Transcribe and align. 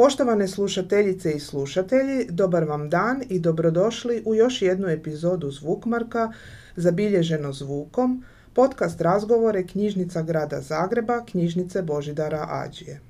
Poštovane 0.00 0.48
slušateljice 0.48 1.32
i 1.32 1.40
slušatelji, 1.40 2.26
dobar 2.30 2.64
vam 2.64 2.90
dan 2.90 3.22
i 3.28 3.38
dobrodošli 3.38 4.22
u 4.26 4.34
još 4.34 4.62
jednu 4.62 4.88
epizodu 4.88 5.50
Zvukmarka, 5.50 6.32
zabilježeno 6.76 7.52
zvukom, 7.52 8.24
podcast 8.54 9.00
razgovore 9.00 9.66
knjižnica 9.66 10.22
grada 10.22 10.60
Zagreba, 10.60 11.24
knjižnice 11.24 11.82
Božidara 11.82 12.46
Ađije. 12.50 13.00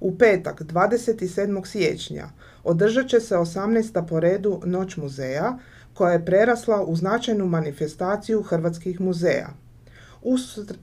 U 0.00 0.18
petak, 0.18 0.62
27. 0.62 1.66
siječnja, 1.66 2.28
održat 2.64 3.08
će 3.08 3.20
se 3.20 3.34
18. 3.34 4.06
po 4.08 4.20
redu 4.20 4.60
Noć 4.64 4.96
muzeja, 4.96 5.58
koja 5.94 6.12
je 6.12 6.24
prerasla 6.24 6.84
u 6.84 6.96
značajnu 6.96 7.46
manifestaciju 7.46 8.42
hrvatskih 8.42 9.00
muzeja– 9.00 9.48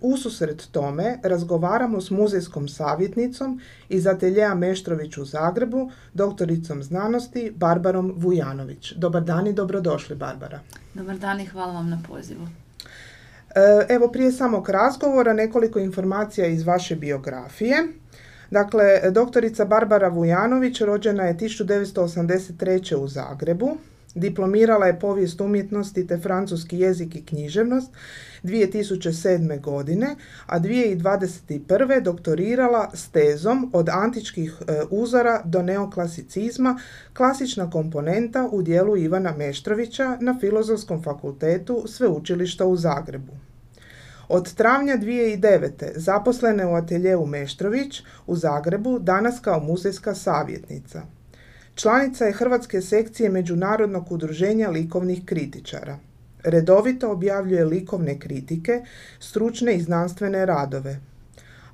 Ususret 0.02 0.68
tome 0.72 1.20
razgovaramo 1.24 2.02
s 2.02 2.10
muzejskom 2.10 2.68
savjetnicom 2.68 3.62
iz 3.90 4.08
ateljeja 4.08 4.56
Meštrović 4.56 5.18
u 5.18 5.26
Zagrebu, 5.26 5.92
doktoricom 6.14 6.84
znanosti 6.84 7.54
Barbarom 7.56 8.14
Vujanović. 8.18 8.94
Dobar 8.94 9.24
dan 9.24 9.48
i 9.48 9.54
dobrodošli, 9.54 10.16
Barbara. 10.16 10.60
Dobar 10.94 11.18
dan 11.18 11.42
i 11.42 11.46
hvala 11.46 11.74
vam 11.74 11.90
na 11.90 12.00
pozivu. 12.08 12.48
E, 13.56 13.86
evo 13.90 14.08
prije 14.08 14.32
samog 14.32 14.70
razgovora 14.70 15.34
nekoliko 15.34 15.80
informacija 15.80 16.48
iz 16.48 16.64
vaše 16.64 16.96
biografije. 16.96 17.76
Dakle, 18.52 19.12
doktorica 19.12 19.66
Barbara 19.66 20.08
Vujanović 20.08 20.82
rođena 20.82 21.24
je 21.24 21.38
1983. 21.38 22.96
u 22.96 23.08
Zagrebu. 23.08 23.78
Diplomirala 24.16 24.86
je 24.86 25.00
povijest 25.00 25.42
umjetnosti 25.42 26.08
te 26.08 26.18
francuski 26.18 26.80
jezik 26.80 27.16
i 27.16 27.26
književnost 27.26 27.92
2007. 28.44 29.62
godine, 29.62 30.16
a 30.46 30.60
2021. 30.60 32.02
doktorirala 32.02 32.90
s 32.94 33.08
tezom 33.08 33.70
od 33.74 33.90
antičkih 33.90 34.62
e, 34.68 34.82
uzora 34.90 35.42
do 35.46 35.62
neoklasicizma, 35.62 36.80
klasična 37.14 37.70
komponenta 37.70 38.50
u 38.52 38.62
dijelu 38.62 38.98
Ivana 38.98 39.34
Meštrovića 39.38 40.18
na 40.22 40.38
Filozofskom 40.40 41.04
fakultetu 41.04 41.84
Sveučilišta 41.88 42.66
u 42.66 42.76
Zagrebu. 42.76 43.34
Od 44.28 44.54
travnja 44.54 44.98
2009. 44.98 45.70
zaposlene 45.96 46.66
u 46.66 46.76
ateljevu 46.76 47.26
Meštrović 47.26 48.04
u 48.28 48.36
Zagrebu, 48.36 49.00
danas 49.00 49.40
kao 49.40 49.60
muzejska 49.60 50.16
savjetnica. 50.16 51.15
Članica 51.76 52.26
je 52.26 52.34
Hrvatske 52.34 52.82
sekcije 52.82 53.30
Međunarodnog 53.30 54.12
udruženja 54.12 54.70
likovnih 54.70 55.26
kritičara. 55.26 55.98
Redovito 56.44 57.12
objavljuje 57.12 57.66
likovne 57.66 58.20
kritike, 58.20 58.84
stručne 59.20 59.76
i 59.76 59.82
znanstvene 59.82 60.46
radove. 60.46 61.00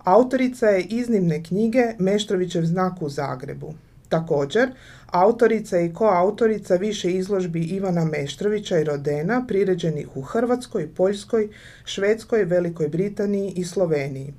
Autorica 0.04 0.68
je 0.68 0.84
iznimne 0.84 1.44
knjige 1.44 1.84
Meštrovićev 2.00 2.66
znak 2.66 3.02
u 3.02 3.10
Zagrebu. 3.10 3.74
Također, 4.10 4.72
autorica 5.06 5.80
i 5.80 5.94
koautorica 5.94 6.76
više 6.76 7.12
izložbi 7.12 7.64
Ivana 7.64 8.06
Meštrovića 8.06 8.80
i 8.80 8.84
Rodena 8.84 9.46
priređenih 9.48 10.18
u 10.18 10.22
Hrvatskoj, 10.22 10.88
Poljskoj, 10.96 11.50
Švedskoj, 11.86 12.44
Velikoj 12.46 12.88
Britaniji 12.88 13.54
i 13.56 13.66
Sloveniji. 13.66 14.34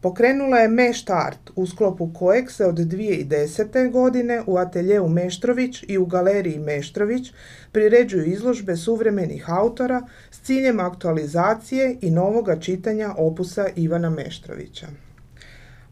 Pokrenula 0.00 0.58
je 0.58 0.68
Meštart 0.68 1.50
u 1.56 1.66
sklopu 1.66 2.10
kojeg 2.14 2.50
se 2.50 2.66
od 2.66 2.74
2010. 2.74 3.90
godine 3.90 4.42
u 4.46 4.56
ateljeu 4.56 5.08
Meštrović 5.08 5.84
i 5.88 5.98
u 5.98 6.06
galeriji 6.06 6.58
Meštrović 6.58 7.32
priređuju 7.72 8.24
izložbe 8.24 8.76
suvremenih 8.76 9.50
autora 9.50 10.02
s 10.30 10.40
ciljem 10.40 10.80
aktualizacije 10.80 11.96
i 12.00 12.10
novoga 12.10 12.60
čitanja 12.60 13.14
opusa 13.16 13.68
Ivana 13.76 14.10
Meštrovića. 14.10 14.86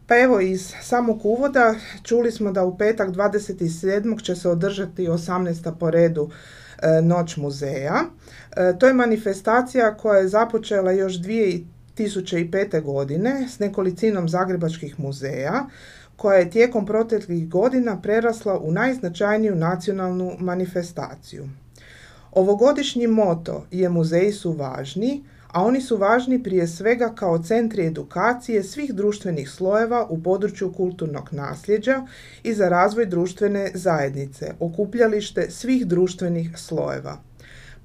Pa 0.07 0.17
evo 0.19 0.39
iz 0.39 0.73
samog 0.81 1.25
uvoda 1.25 1.75
čuli 2.03 2.31
smo 2.31 2.51
da 2.51 2.63
u 2.63 2.77
petak 2.77 3.09
27. 3.09 4.23
će 4.23 4.35
se 4.35 4.49
održati 4.49 5.07
18. 5.07 5.77
po 5.79 5.91
redu 5.91 6.29
e, 6.81 7.01
Noć 7.01 7.37
muzeja. 7.37 8.01
E, 8.57 8.73
to 8.79 8.87
je 8.87 8.93
manifestacija 8.93 9.97
koja 9.97 10.19
je 10.19 10.27
započela 10.27 10.91
još 10.91 11.13
2005. 11.97 12.81
godine 12.81 13.47
s 13.49 13.59
nekolicinom 13.59 14.29
zagrebačkih 14.29 14.99
muzeja 14.99 15.65
koja 16.15 16.37
je 16.37 16.49
tijekom 16.49 16.85
proteklih 16.85 17.49
godina 17.49 18.01
prerasla 18.01 18.59
u 18.59 18.71
najznačajniju 18.71 19.55
nacionalnu 19.55 20.31
manifestaciju. 20.39 21.49
Ovogodišnji 22.31 23.07
moto 23.07 23.65
je 23.71 23.89
muzeji 23.89 24.31
su 24.31 24.51
važni, 24.51 25.23
a 25.55 25.63
oni 25.63 25.81
su 25.81 25.97
važni 25.97 26.43
prije 26.43 26.67
svega 26.67 27.13
kao 27.15 27.43
centri 27.43 27.85
edukacije 27.85 28.63
svih 28.63 28.93
društvenih 28.93 29.49
slojeva 29.49 30.07
u 30.09 30.23
području 30.23 30.73
kulturnog 30.73 31.29
nasljeđa 31.31 32.07
i 32.43 32.53
za 32.53 32.69
razvoj 32.69 33.05
društvene 33.05 33.71
zajednice, 33.73 34.53
okupljalište 34.59 35.51
svih 35.51 35.87
društvenih 35.87 36.57
slojeva. 36.57 37.17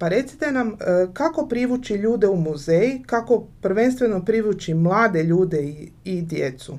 Pa 0.01 0.09
recite 0.09 0.53
nam 0.53 0.69
e, 0.69 0.75
kako 1.13 1.47
privući 1.47 1.95
ljude 1.95 2.27
u 2.27 2.37
muzej, 2.37 3.03
kako 3.07 3.47
prvenstveno 3.63 4.25
privući 4.25 4.75
mlade 4.75 5.23
ljude 5.23 5.63
i, 5.63 5.91
i 6.05 6.23
djecu? 6.23 6.79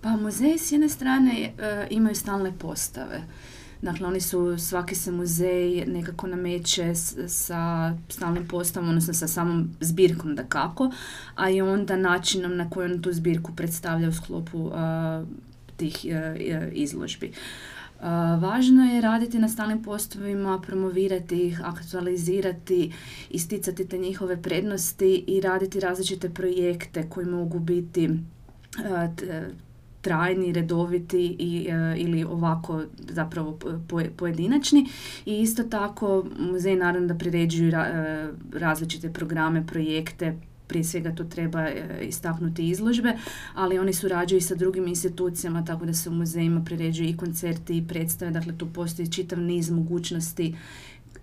Pa 0.00 0.08
muzeji 0.08 0.58
s 0.58 0.72
jedne 0.72 0.88
strane 0.88 1.52
e, 1.58 1.86
imaju 1.90 2.14
stalne 2.14 2.52
postave. 2.58 3.22
Dakle, 3.82 4.06
oni 4.06 4.20
su, 4.20 4.58
svaki 4.58 4.94
se 4.94 5.10
muzej 5.10 5.84
nekako 5.86 6.26
nameće 6.26 6.94
sa 7.28 7.94
stalnim 8.08 8.48
postavom, 8.48 8.88
odnosno 8.88 9.14
sa 9.14 9.28
samom 9.28 9.70
zbirkom 9.80 10.34
da 10.34 10.42
kako, 10.42 10.90
a 11.34 11.50
i 11.50 11.60
onda 11.60 11.96
načinom 11.96 12.56
na 12.56 12.70
koji 12.70 12.92
on 12.92 13.02
tu 13.02 13.12
zbirku 13.12 13.52
predstavlja 13.56 14.08
u 14.08 14.12
sklopu 14.12 14.70
tih 15.76 15.96
uh, 16.04 16.72
izložbi. 16.72 17.32
Važno 18.40 18.84
je 18.84 19.00
raditi 19.00 19.38
na 19.38 19.48
stalnim 19.48 19.82
postovima, 19.82 20.60
promovirati 20.60 21.46
ih, 21.46 21.60
aktualizirati, 21.64 22.92
isticati 23.30 23.88
te 23.88 23.98
njihove 23.98 24.42
prednosti 24.42 25.24
i 25.26 25.40
raditi 25.40 25.80
različite 25.80 26.30
projekte 26.30 27.06
koji 27.08 27.26
mogu 27.26 27.58
biti 27.58 28.10
trajni, 30.00 30.52
redoviti 30.52 31.36
i, 31.38 31.68
ili 31.96 32.24
ovako 32.24 32.82
zapravo 32.98 33.58
pojedinačni. 34.16 34.86
I 35.26 35.40
isto 35.40 35.62
tako 35.62 36.24
muzej 36.38 36.76
naravno 36.76 37.08
da 37.08 37.14
priređuju 37.14 37.72
različite 38.52 39.12
programe, 39.12 39.66
projekte, 39.66 40.36
prije 40.68 40.84
svega 40.84 41.14
to 41.14 41.24
treba 41.24 41.60
e, 41.60 41.98
istaknuti 42.02 42.68
izložbe, 42.68 43.16
ali 43.54 43.78
oni 43.78 43.92
surađuju 43.92 44.38
i 44.38 44.42
sa 44.42 44.54
drugim 44.54 44.86
institucijama, 44.86 45.64
tako 45.64 45.86
da 45.86 45.94
se 45.94 46.08
u 46.10 46.12
muzejima 46.12 46.64
priređuju 46.64 47.08
i 47.08 47.16
koncerti 47.16 47.76
i 47.76 47.86
predstave, 47.88 48.30
dakle 48.30 48.58
tu 48.58 48.66
postoji 48.72 49.12
čitav 49.12 49.40
niz 49.40 49.70
mogućnosti 49.70 50.56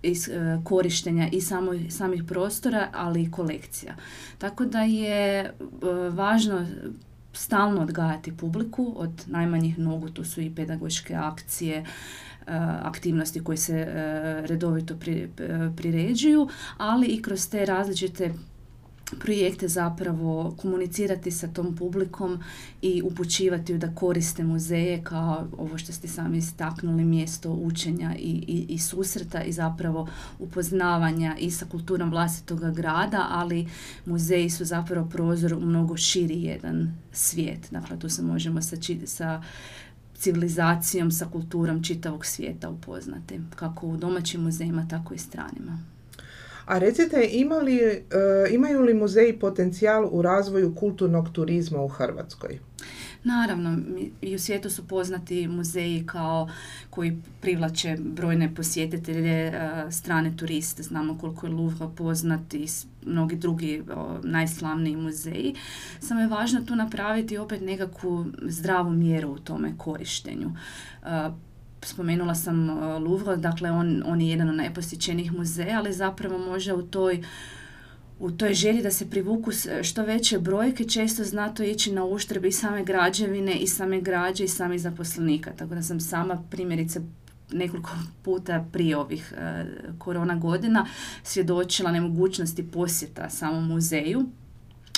iz, 0.02 0.28
e, 0.28 0.58
korištenja 0.64 1.28
i 1.32 1.40
samo, 1.40 1.72
samih 1.90 2.24
prostora, 2.24 2.88
ali 2.92 3.22
i 3.22 3.30
kolekcija. 3.30 3.94
Tako 4.38 4.64
da 4.64 4.80
je 4.80 5.40
e, 5.40 5.52
važno 6.10 6.66
stalno 7.32 7.82
odgajati 7.82 8.36
publiku 8.36 8.92
od 8.96 9.10
najmanjih 9.26 9.78
nogu, 9.78 10.08
tu 10.08 10.24
su 10.24 10.40
i 10.40 10.54
pedagoške 10.54 11.14
akcije, 11.14 11.84
aktivnosti 12.82 13.44
koje 13.44 13.56
se 13.56 13.86
redovito 14.46 14.94
priređuju, 15.76 16.48
ali 16.76 17.06
i 17.06 17.22
kroz 17.22 17.48
te 17.48 17.64
različite 17.64 18.32
projekte 19.20 19.68
zapravo 19.68 20.54
komunicirati 20.56 21.30
sa 21.30 21.48
tom 21.48 21.76
publikom 21.76 22.40
i 22.82 23.02
upućivati 23.02 23.78
da 23.78 23.94
koriste 23.94 24.44
muzeje 24.44 25.02
kao 25.04 25.48
ovo 25.58 25.78
što 25.78 25.92
ste 25.92 26.08
sami 26.08 26.38
istaknuli 26.38 27.04
mjesto 27.04 27.52
učenja 27.52 28.14
i, 28.18 28.44
i, 28.48 28.66
i 28.68 28.78
susreta 28.78 29.42
i 29.42 29.52
zapravo 29.52 30.08
upoznavanja 30.38 31.36
i 31.38 31.50
sa 31.50 31.66
kulturom 31.66 32.10
vlastitoga 32.10 32.70
grada, 32.70 33.26
ali 33.30 33.68
muzeji 34.06 34.50
su 34.50 34.64
zapravo 34.64 35.08
prozor 35.08 35.54
u 35.54 35.60
mnogo 35.60 35.96
širi 35.96 36.42
jedan 36.42 36.94
svijet. 37.12 37.68
Dakle, 37.70 37.98
tu 37.98 38.08
se 38.08 38.22
možemo 38.22 38.62
sa, 38.62 38.76
sa 39.04 39.42
civilizacijom, 40.14 41.10
sa 41.10 41.26
kulturom 41.26 41.82
čitavog 41.82 42.26
svijeta 42.26 42.70
upoznati, 42.70 43.40
kako 43.56 43.86
u 43.86 43.96
domaćim 43.96 44.42
muzejima, 44.42 44.88
tako 44.88 45.14
i 45.14 45.18
stranima. 45.18 45.93
A 46.64 46.78
recite, 46.78 47.28
ima 47.32 47.56
li, 47.56 47.78
e, 47.78 48.02
imaju 48.50 48.82
li 48.82 48.94
muzeji 48.94 49.38
potencijal 49.38 50.08
u 50.10 50.22
razvoju 50.22 50.74
kulturnog 50.74 51.28
turizma 51.32 51.82
u 51.82 51.88
Hrvatskoj? 51.88 52.58
Naravno, 53.24 53.78
i 54.20 54.34
u 54.34 54.38
svijetu 54.38 54.70
su 54.70 54.88
poznati 54.88 55.48
muzeji 55.48 56.06
kao 56.06 56.48
koji 56.90 57.18
privlače 57.40 57.96
brojne 58.00 58.54
posjetitelje, 58.54 59.46
e, 59.46 59.86
strane 59.90 60.36
turiste, 60.36 60.82
znamo 60.82 61.18
koliko 61.18 61.46
je 61.46 61.52
Louvre 61.52 61.86
poznat 61.96 62.54
i 62.54 62.66
mnogi 63.06 63.36
drugi 63.36 63.82
najslavniji 64.22 64.96
muzeji. 64.96 65.54
Samo 66.00 66.20
je 66.20 66.28
važno 66.28 66.60
tu 66.60 66.76
napraviti 66.76 67.38
opet 67.38 67.60
nekakvu 67.60 68.26
zdravu 68.42 68.90
mjeru 68.90 69.30
u 69.30 69.38
tome 69.38 69.74
korištenju. 69.78 70.50
Spomenula 71.84 72.34
sam 72.34 72.70
Louvre, 73.04 73.36
dakle 73.36 73.70
on, 73.70 74.02
on 74.06 74.20
je 74.20 74.28
jedan 74.28 74.48
od 74.48 74.56
najposjećenijih 74.56 75.32
muzeja, 75.32 75.78
ali 75.78 75.92
zapravo 75.92 76.38
može 76.38 76.72
u 76.72 76.82
toj 76.82 77.22
u 78.18 78.30
toj 78.30 78.54
želji 78.54 78.82
da 78.82 78.90
se 78.90 79.10
privuku 79.10 79.50
što 79.82 80.04
veće 80.04 80.38
brojke 80.38 80.84
često 80.84 81.24
zna 81.24 81.54
to 81.54 81.62
ići 81.62 81.92
na 81.92 82.04
uštrb 82.04 82.44
i 82.44 82.52
same 82.52 82.84
građevine 82.84 83.54
i 83.54 83.66
same 83.66 84.00
građe 84.00 84.44
i 84.44 84.48
samih 84.48 84.80
zaposlenika. 84.80 85.52
Tako 85.56 85.74
da 85.74 85.82
sam 85.82 86.00
sama 86.00 86.42
primjerice 86.50 87.00
nekoliko 87.52 87.90
puta 88.22 88.64
prije 88.72 88.96
ovih 88.96 89.32
e, 89.36 89.64
korona 89.98 90.34
godina 90.34 90.86
svjedočila 91.22 91.92
nemogućnosti 91.92 92.70
posjeta 92.70 93.30
samom 93.30 93.66
muzeju 93.66 94.26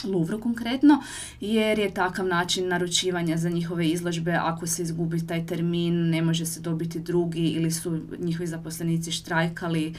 Louvre 0.04 0.40
konkretno, 0.40 1.02
jer 1.40 1.78
je 1.78 1.94
takav 1.94 2.26
način 2.26 2.68
naručivanja 2.68 3.36
za 3.36 3.48
njihove 3.48 3.86
izložbe, 3.88 4.32
ako 4.32 4.66
se 4.66 4.82
izgubi 4.82 5.26
taj 5.26 5.46
termin, 5.46 6.10
ne 6.10 6.22
može 6.22 6.46
se 6.46 6.60
dobiti 6.60 7.00
drugi 7.00 7.46
ili 7.48 7.70
su 7.70 8.00
njihovi 8.18 8.46
zaposlenici 8.46 9.12
štrajkali 9.12 9.94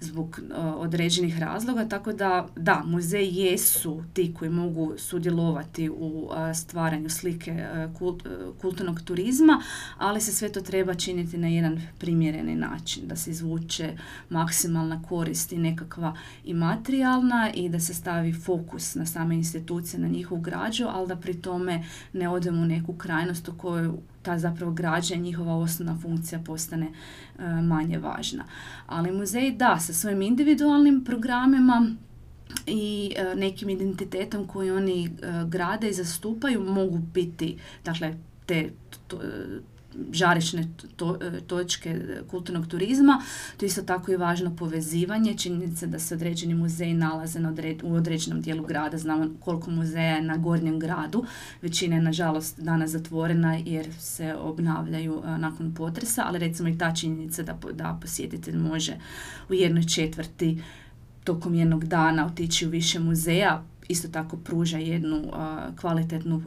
zbog 0.00 0.40
određenih 0.76 1.38
razloga, 1.38 1.88
tako 1.88 2.12
da 2.12 2.48
da, 2.56 2.82
muzeji 2.86 3.34
jesu 3.34 4.02
ti 4.12 4.34
koji 4.38 4.50
mogu 4.50 4.94
sudjelovati 4.96 5.88
u 5.88 6.30
stvaranju 6.54 7.10
slike 7.10 7.66
kulturnog 8.60 9.00
turizma, 9.00 9.62
ali 9.98 10.20
se 10.20 10.32
sve 10.32 10.52
to 10.52 10.60
treba 10.60 10.94
činiti 10.94 11.38
na 11.38 11.48
jedan 11.48 11.82
primjereni 11.98 12.54
način, 12.54 13.08
da 13.08 13.16
se 13.16 13.30
izvuče 13.30 13.96
maksimalna 14.30 15.02
korist 15.08 15.52
i 15.52 15.58
nekakva 15.58 16.16
i 16.44 16.54
materijalna 16.54 17.50
i 17.54 17.68
da 17.68 17.80
se 17.80 17.94
stavi 17.94 18.32
fokus 18.32 18.94
na 18.94 19.06
same 19.06 19.34
institucije, 19.34 20.00
na 20.00 20.08
njihovu 20.08 20.40
građu, 20.40 20.86
ali 20.88 21.08
da 21.08 21.16
pri 21.16 21.34
tome 21.34 21.84
ne 22.12 22.28
odemo 22.28 22.62
u 22.62 22.66
neku 22.66 22.92
krajnost 22.92 23.48
u 23.48 23.52
kojoj 23.52 23.90
ta 24.28 24.38
zapravo 24.38 24.72
građa 24.72 25.16
njihova 25.16 25.56
osnovna 25.56 25.98
funkcija 26.02 26.40
postane 26.46 26.86
e, 26.86 27.42
manje 27.62 27.98
važna. 27.98 28.44
Ali 28.86 29.12
muzej 29.12 29.52
da, 29.52 29.78
sa 29.80 29.92
svojim 29.92 30.22
individualnim 30.22 31.04
programima 31.04 31.90
i 32.66 33.14
e, 33.16 33.34
nekim 33.34 33.70
identitetom 33.70 34.46
koji 34.46 34.70
oni 34.70 35.06
e, 35.06 35.10
grade 35.46 35.88
i 35.88 35.92
zastupaju 35.92 36.60
mogu 36.60 36.98
biti 36.98 37.58
dakle 37.84 38.14
te 38.46 38.70
žarišne 40.12 40.68
to, 40.96 41.18
e, 41.22 41.40
točke 41.40 42.00
kulturnog 42.30 42.66
turizma. 42.66 43.22
To 43.56 43.66
isto 43.66 43.82
tako 43.82 44.12
i 44.12 44.16
važno 44.16 44.56
povezivanje, 44.56 45.36
činjenica 45.36 45.86
da 45.86 45.98
se 45.98 46.14
određeni 46.14 46.54
muzeji 46.54 46.94
nalaze 46.94 47.40
na 47.40 47.54
u 47.82 47.94
određenom 47.94 48.40
dijelu 48.40 48.62
grada. 48.62 48.98
Znamo 48.98 49.30
koliko 49.40 49.70
muzeja 49.70 50.14
je 50.14 50.22
na 50.22 50.36
gornjem 50.36 50.78
gradu. 50.78 51.24
Većina 51.62 51.96
je 51.96 52.02
nažalost 52.02 52.60
danas 52.60 52.90
zatvorena 52.90 53.58
jer 53.64 53.86
se 53.98 54.34
obnavljaju 54.34 55.22
e, 55.24 55.38
nakon 55.38 55.74
potresa, 55.74 56.24
ali 56.26 56.38
recimo 56.38 56.68
i 56.68 56.78
ta 56.78 56.94
činjenica 56.94 57.42
da, 57.42 57.58
da 57.72 57.98
posjetitelj 58.00 58.56
može 58.56 58.96
u 59.48 59.54
jednoj 59.54 59.84
četvrti 59.84 60.62
tokom 61.24 61.54
jednog 61.54 61.84
dana 61.84 62.26
otići 62.26 62.66
u 62.66 62.70
više 62.70 62.98
muzeja, 62.98 63.64
isto 63.88 64.08
tako 64.08 64.36
pruža 64.36 64.78
jednu 64.78 65.24
kvalitetnu 65.80 66.42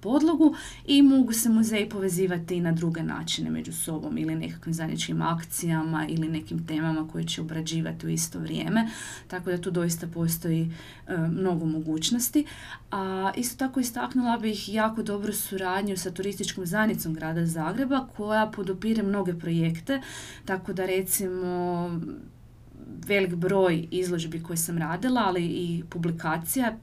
podlogu 0.00 0.54
i 0.86 1.02
mogu 1.02 1.32
se 1.32 1.48
muzeji 1.48 1.88
povezivati 1.88 2.56
i 2.56 2.60
na 2.60 2.72
druge 2.72 3.02
načine 3.02 3.50
među 3.50 3.72
sobom 3.72 4.18
ili 4.18 4.34
nekakvim 4.34 4.74
zajedničkim 4.74 5.22
akcijama 5.22 6.06
ili 6.08 6.28
nekim 6.28 6.66
temama 6.66 7.08
koje 7.08 7.24
će 7.24 7.40
obrađivati 7.40 8.06
u 8.06 8.08
isto 8.08 8.38
vrijeme. 8.38 8.88
Tako 9.28 9.50
da 9.50 9.60
tu 9.60 9.70
doista 9.70 10.06
postoji 10.06 10.72
mnogo 11.30 11.66
mogućnosti. 11.66 12.44
A 12.90 13.32
isto 13.36 13.56
tako 13.58 13.80
istaknula 13.80 14.38
bih 14.38 14.74
jako 14.74 15.02
dobru 15.02 15.32
suradnju 15.32 15.96
sa 15.96 16.10
turističkom 16.10 16.66
zajednicom 16.66 17.14
grada 17.14 17.46
Zagreba 17.46 18.06
koja 18.16 18.46
podupire 18.46 19.02
mnoge 19.02 19.34
projekte. 19.34 20.00
Tako 20.44 20.72
da 20.72 20.86
recimo 20.86 22.00
velik 23.06 23.34
broj 23.34 23.88
izložbi 23.90 24.42
koje 24.42 24.56
sam 24.56 24.78
radila, 24.78 25.22
ali 25.26 25.44
i 25.44 25.82
publikacija 25.90 26.76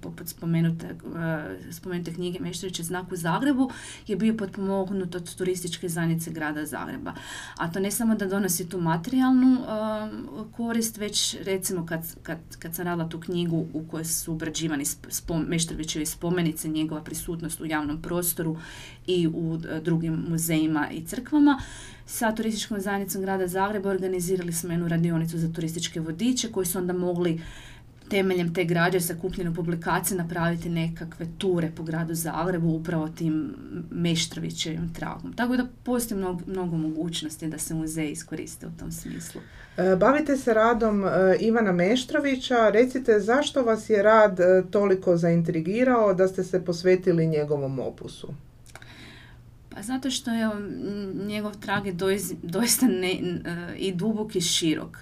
poput 0.00 0.28
spomenute, 0.28 0.86
e, 0.86 1.72
spomenute 1.72 2.14
knjige 2.14 2.40
Meštrovića 2.40 2.82
znak 2.82 3.12
u 3.12 3.16
Zagrebu 3.16 3.70
je 4.06 4.16
bio 4.16 4.36
potpomognut 4.36 5.14
od 5.14 5.34
turističke 5.34 5.88
zajednice 5.88 6.30
grada 6.30 6.66
Zagreba. 6.66 7.12
A 7.56 7.70
to 7.72 7.80
ne 7.80 7.90
samo 7.90 8.14
da 8.14 8.26
donosi 8.26 8.68
tu 8.68 8.80
materijalnu 8.80 9.54
e, 9.54 9.66
korist, 10.56 10.96
već 10.96 11.36
recimo 11.44 11.86
kad, 11.86 12.16
kad, 12.22 12.38
kad 12.58 12.74
sam 12.74 12.84
radila 12.84 13.08
tu 13.08 13.20
knjigu 13.20 13.66
u 13.72 13.84
kojoj 13.90 14.04
su 14.04 14.32
obrađivani 14.32 14.84
spom, 15.08 15.44
Meštrovićevi 15.48 16.06
spomenice, 16.06 16.68
njegova 16.68 17.02
prisutnost 17.02 17.60
u 17.60 17.66
javnom 17.66 18.02
prostoru 18.02 18.56
i 19.06 19.28
u 19.28 19.58
e, 19.70 19.80
drugim 19.80 20.24
muzejima 20.28 20.90
i 20.90 21.06
crkvama, 21.06 21.60
sa 22.06 22.32
turističkom 22.34 22.80
zajednicom 22.80 23.22
grada 23.22 23.46
Zagreba 23.46 23.90
organizirali 23.90 24.52
smo 24.52 24.72
jednu 24.72 24.88
radionicu 24.88 25.38
za 25.38 25.52
turističke 25.52 26.00
vodiče 26.00 26.52
koji 26.52 26.66
su 26.66 26.78
onda 26.78 26.92
mogli 26.92 27.40
temeljem 28.12 28.54
te 28.54 28.64
građe 28.64 29.00
sakupljene 29.00 29.54
publikacije 29.54 30.18
napraviti 30.18 30.68
nekakve 30.68 31.26
ture 31.38 31.70
po 31.76 31.82
gradu 31.82 32.14
Zagrebu 32.14 32.68
upravo 32.68 33.08
tim 33.08 33.54
Meštrovićevim 33.90 34.94
tragom. 34.94 35.32
Tako 35.32 35.56
da 35.56 35.66
postoji 35.82 36.18
mnogo, 36.18 36.40
mnogo 36.46 36.76
mogućnosti 36.76 37.48
da 37.48 37.58
se 37.58 37.74
muzej 37.74 38.10
iskoriste 38.10 38.66
u 38.66 38.70
tom 38.78 38.92
smislu. 38.92 39.40
E, 39.76 39.96
bavite 39.96 40.36
se 40.36 40.54
radom 40.54 41.04
e, 41.04 41.08
Ivana 41.40 41.72
Meštrovića. 41.72 42.70
Recite 42.70 43.20
zašto 43.20 43.62
vas 43.62 43.90
je 43.90 44.02
rad 44.02 44.40
e, 44.40 44.62
toliko 44.70 45.16
zaintrigirao 45.16 46.14
da 46.14 46.28
ste 46.28 46.44
se 46.44 46.64
posvetili 46.64 47.26
njegovom 47.26 47.78
opusu? 47.78 48.34
Pa 49.68 49.82
zato 49.82 50.10
što 50.10 50.30
je 50.30 50.50
njegov 51.26 51.52
trag 51.60 51.86
je 51.86 51.94
doista 52.42 52.86
ne, 52.86 53.20
i 53.76 53.92
dubok 53.92 54.36
i 54.36 54.40
širok. 54.40 54.98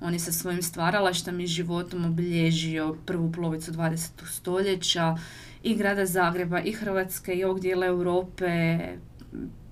On 0.00 0.12
je 0.12 0.18
sa 0.18 0.32
svojim 0.32 0.62
stvaralaštom 0.62 1.40
i 1.40 1.46
životom 1.46 2.04
obilježio 2.04 2.96
prvu 3.06 3.32
polovicu 3.32 3.72
20. 3.72 4.08
stoljeća 4.26 5.16
i 5.62 5.74
grada 5.74 6.06
Zagreba 6.06 6.60
i 6.60 6.72
Hrvatske 6.72 7.34
i 7.34 7.44
ovog 7.44 7.60
dijela 7.60 7.86
Europe, 7.86 8.78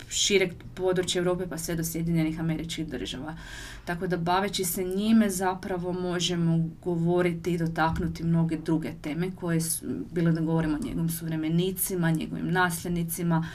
šireg 0.09 0.51
područja 0.73 1.19
Europe 1.19 1.47
pa 1.49 1.57
sve 1.57 1.75
do 1.75 1.83
Sjedinjenih 1.83 2.39
američkih 2.39 2.87
država. 2.87 3.35
Tako 3.85 4.07
da 4.07 4.17
baveći 4.17 4.63
se 4.63 4.83
njime 4.83 5.29
zapravo 5.29 5.93
možemo 5.93 6.69
govoriti 6.83 7.53
i 7.53 7.57
dotaknuti 7.57 8.23
mnoge 8.23 8.57
druge 8.57 8.91
teme 9.01 9.31
koje 9.35 9.61
su, 9.61 9.85
bilo 10.11 10.31
da 10.31 10.41
govorimo 10.41 10.75
o 10.75 10.85
njegovim 10.85 11.09
suvremenicima, 11.09 12.11
njegovim 12.11 12.51
nasljednicima, 12.51 13.47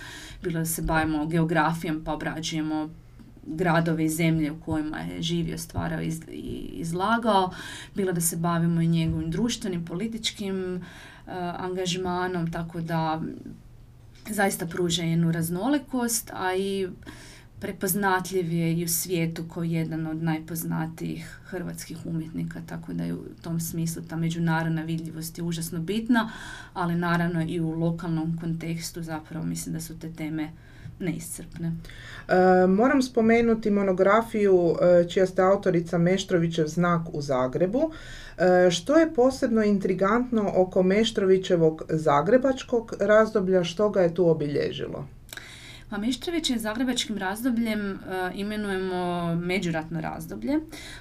bilo 0.42 0.58
da 0.58 0.66
se 0.66 0.82
bavimo 0.82 1.26
geografijom 1.26 2.02
pa 2.04 2.12
obrađujemo 2.12 3.01
gradove 3.46 4.04
i 4.04 4.08
zemlje 4.08 4.52
u 4.52 4.60
kojima 4.60 4.98
je 4.98 5.22
živio, 5.22 5.58
stvarao 5.58 6.02
i 6.02 6.12
izlagao, 6.72 7.50
bilo 7.94 8.12
da 8.12 8.20
se 8.20 8.36
bavimo 8.36 8.80
i 8.80 8.86
njegovim 8.86 9.30
društvenim, 9.30 9.84
političkim 9.84 10.76
uh, 10.76 11.32
angažmanom, 11.36 12.52
tako 12.52 12.80
da 12.80 13.22
zaista 14.30 14.66
pruža 14.66 15.02
jednu 15.02 15.32
raznolikost, 15.32 16.30
a 16.34 16.54
i 16.54 16.88
prepoznatljiv 17.62 18.52
je 18.52 18.78
i 18.78 18.84
u 18.84 18.88
svijetu 18.88 19.44
kao 19.54 19.62
jedan 19.62 20.06
od 20.06 20.22
najpoznatijih 20.22 21.38
hrvatskih 21.44 22.06
umjetnika, 22.06 22.60
tako 22.66 22.92
da 22.92 23.04
je 23.04 23.14
u 23.14 23.24
tom 23.42 23.60
smislu 23.60 24.02
ta 24.08 24.16
međunarodna 24.16 24.82
vidljivost 24.82 25.38
je 25.38 25.44
užasno 25.44 25.80
bitna, 25.80 26.30
ali 26.74 26.94
naravno 26.94 27.42
i 27.42 27.60
u 27.60 27.70
lokalnom 27.70 28.38
kontekstu 28.40 29.02
zapravo 29.02 29.46
mislim 29.46 29.72
da 29.72 29.80
su 29.80 29.98
te 29.98 30.12
teme 30.12 30.50
neiscrpne. 30.98 31.72
E, 32.28 32.66
moram 32.66 33.02
spomenuti 33.02 33.70
monografiju 33.70 34.76
e, 34.80 35.08
čija 35.08 35.26
ste 35.26 35.42
autorica 35.42 35.98
Meštrovićev 35.98 36.66
znak 36.66 37.02
u 37.12 37.20
Zagrebu. 37.20 37.90
E, 38.38 38.70
što 38.70 38.96
je 38.96 39.14
posebno 39.14 39.62
intrigantno 39.62 40.52
oko 40.56 40.82
Meštrovićevog 40.82 41.82
zagrebačkog 41.88 42.94
razdoblja, 43.00 43.64
što 43.64 43.90
ga 43.90 44.00
je 44.00 44.14
tu 44.14 44.28
obilježilo? 44.28 45.08
Pa 45.90 45.98
Mištrović 45.98 46.50
je 46.50 46.58
zagrebačkim 46.58 47.18
razdobljem 47.18 47.98
imenujemo 48.34 49.34
međuratno 49.34 50.00
razdoblje. 50.00 50.58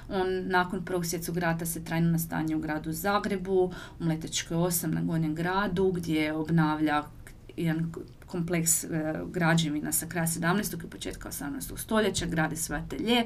On 0.08 0.26
nakon 0.46 0.84
Prvog 0.84 1.06
svjetskog 1.06 1.38
rata 1.38 1.66
se 1.66 1.84
trajno 1.84 2.10
nastanje 2.10 2.56
u 2.56 2.58
gradu 2.58 2.92
Zagrebu, 2.92 3.72
u 4.00 4.04
Mletečkoj 4.04 4.56
8 4.56 4.86
na 4.86 5.00
Gornjem 5.02 5.34
gradu, 5.34 5.92
gdje 5.92 6.32
obnavlja 6.32 7.02
jedan 7.56 7.92
kompleks 8.32 8.84
e, 8.84 8.88
građevina 9.30 9.92
sa 9.92 10.06
kraja 10.06 10.26
17. 10.26 10.86
i 10.86 10.90
početka 10.90 11.28
18. 11.28 11.78
stoljeća, 11.78 12.26
gradi 12.26 12.56
sve 12.56 12.76
atelje, 12.76 13.24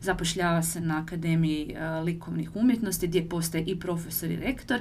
zapošljava 0.00 0.62
se 0.62 0.80
na 0.80 1.02
Akademiji 1.02 1.72
e, 1.72 2.00
likovnih 2.00 2.56
umjetnosti 2.56 3.06
gdje 3.06 3.28
postaje 3.28 3.64
i 3.64 3.80
profesor 3.80 4.30
i 4.30 4.36
rektor 4.36 4.80